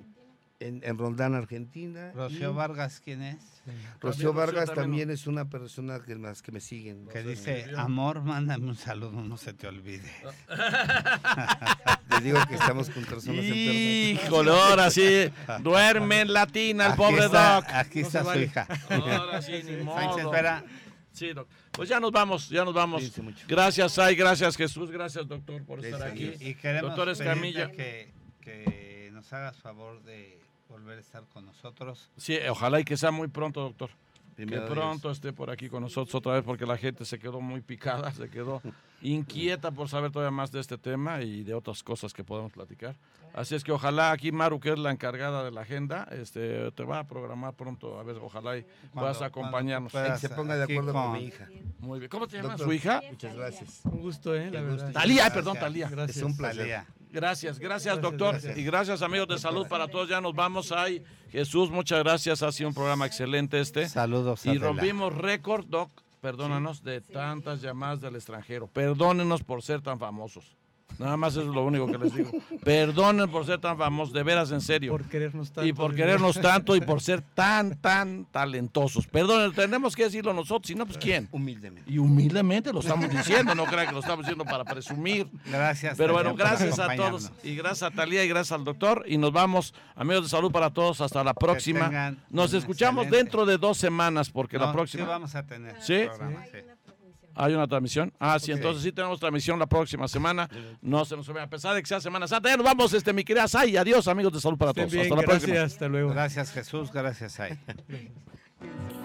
[0.61, 2.13] en Rondán, Argentina.
[2.15, 3.63] Rocío Vargas, ¿quién es?
[4.01, 7.07] Rocío Vargas también, es una persona que más que me siguen.
[7.09, 10.11] Que dice, amor, mándame un saludo, no se te olvide.
[12.09, 14.27] Te digo que estamos con personas enfermas.
[14.27, 15.31] Híjole, ahora sí,
[15.63, 17.65] duerme en latina el pobre Doc.
[17.73, 18.67] Aquí está su hija.
[18.91, 20.19] Ahora sí, ni modo.
[20.19, 20.65] espera.
[21.13, 21.49] Sí, doc.
[21.73, 23.13] Pues ya nos vamos, ya nos vamos.
[23.49, 26.33] Gracias, Ay, gracias, Jesús, gracias, doctor, por estar aquí.
[26.41, 27.71] Y queremos doctor Escamilla.
[27.71, 30.41] Que, que nos hagas favor de
[30.71, 32.11] volver a estar con nosotros.
[32.17, 33.91] Sí, ojalá y que sea muy pronto, doctor.
[34.37, 37.61] que pronto esté por aquí con nosotros otra vez porque la gente se quedó muy
[37.61, 38.63] picada, se quedó
[39.03, 42.97] inquieta por saber todavía más de este tema y de otras cosas que podemos platicar.
[43.35, 46.85] Así es que ojalá aquí Maru, que es la encargada de la agenda, este, te
[46.85, 49.93] va a programar pronto, a ver, ojalá y puedas acompañarnos.
[49.93, 51.49] se ponga de acuerdo con, mi hija.
[51.79, 52.11] Muy bien.
[52.11, 52.61] ¿Cómo te llamas?
[52.61, 53.03] ¿Su hija?
[53.09, 53.81] Muchas gracias.
[53.85, 54.51] Un gusto, ¿eh?
[54.51, 54.93] La verdad.
[54.93, 55.89] Talía, perdón, Talía.
[55.89, 56.17] Gracias.
[56.19, 56.85] Es un placer.
[57.13, 58.39] Gracias, gracias, doctor.
[58.57, 60.09] Y gracias amigos de salud para todos.
[60.09, 61.03] Ya nos vamos ahí.
[61.31, 62.43] Jesús, muchas gracias.
[62.43, 63.89] Ha sido un programa excelente este.
[63.89, 64.47] Saludos.
[64.47, 65.91] Y rompimos récord, doc,
[66.21, 68.69] perdónanos, de tantas llamadas del extranjero.
[68.69, 70.57] Perdónenos por ser tan famosos.
[71.01, 72.31] Nada más eso es lo único que les digo.
[72.63, 74.93] Perdonen por ser tan famosos, de veras en serio.
[74.93, 75.67] Por querernos tanto.
[75.67, 79.07] y por querernos tanto y por ser tan, tan talentosos.
[79.07, 81.27] Perdonen, tenemos que decirlo nosotros, si no, pues ¿quién?
[81.33, 81.91] Humildemente.
[81.91, 85.27] Y humildemente lo estamos diciendo, no crean que lo estamos diciendo para presumir.
[85.47, 85.97] Gracias.
[85.97, 89.33] Pero bueno, gracias a todos y gracias a Talía y gracias al doctor y nos
[89.33, 92.15] vamos, amigos de salud para todos, hasta la próxima.
[92.29, 95.05] Nos escuchamos excelente- dentro de dos semanas porque la próxima...
[95.05, 95.77] Sí, vamos a tener.
[95.83, 96.05] ¿Sí?
[96.07, 96.59] programa, sí.
[97.35, 98.13] ¿Hay una transmisión?
[98.19, 100.49] Ah, sí, entonces sí tenemos transmisión la próxima semana.
[100.83, 102.49] No se nos olvide, a pesar de que sea Semana Santa.
[102.51, 103.77] Ya nos vamos, este, mi querida Sai.
[103.77, 104.93] Adiós, amigos de salud para Estén todos.
[104.93, 105.65] bien, hasta la gracias, próxima.
[105.67, 106.11] hasta luego.
[106.11, 107.59] Gracias Jesús, gracias Ay.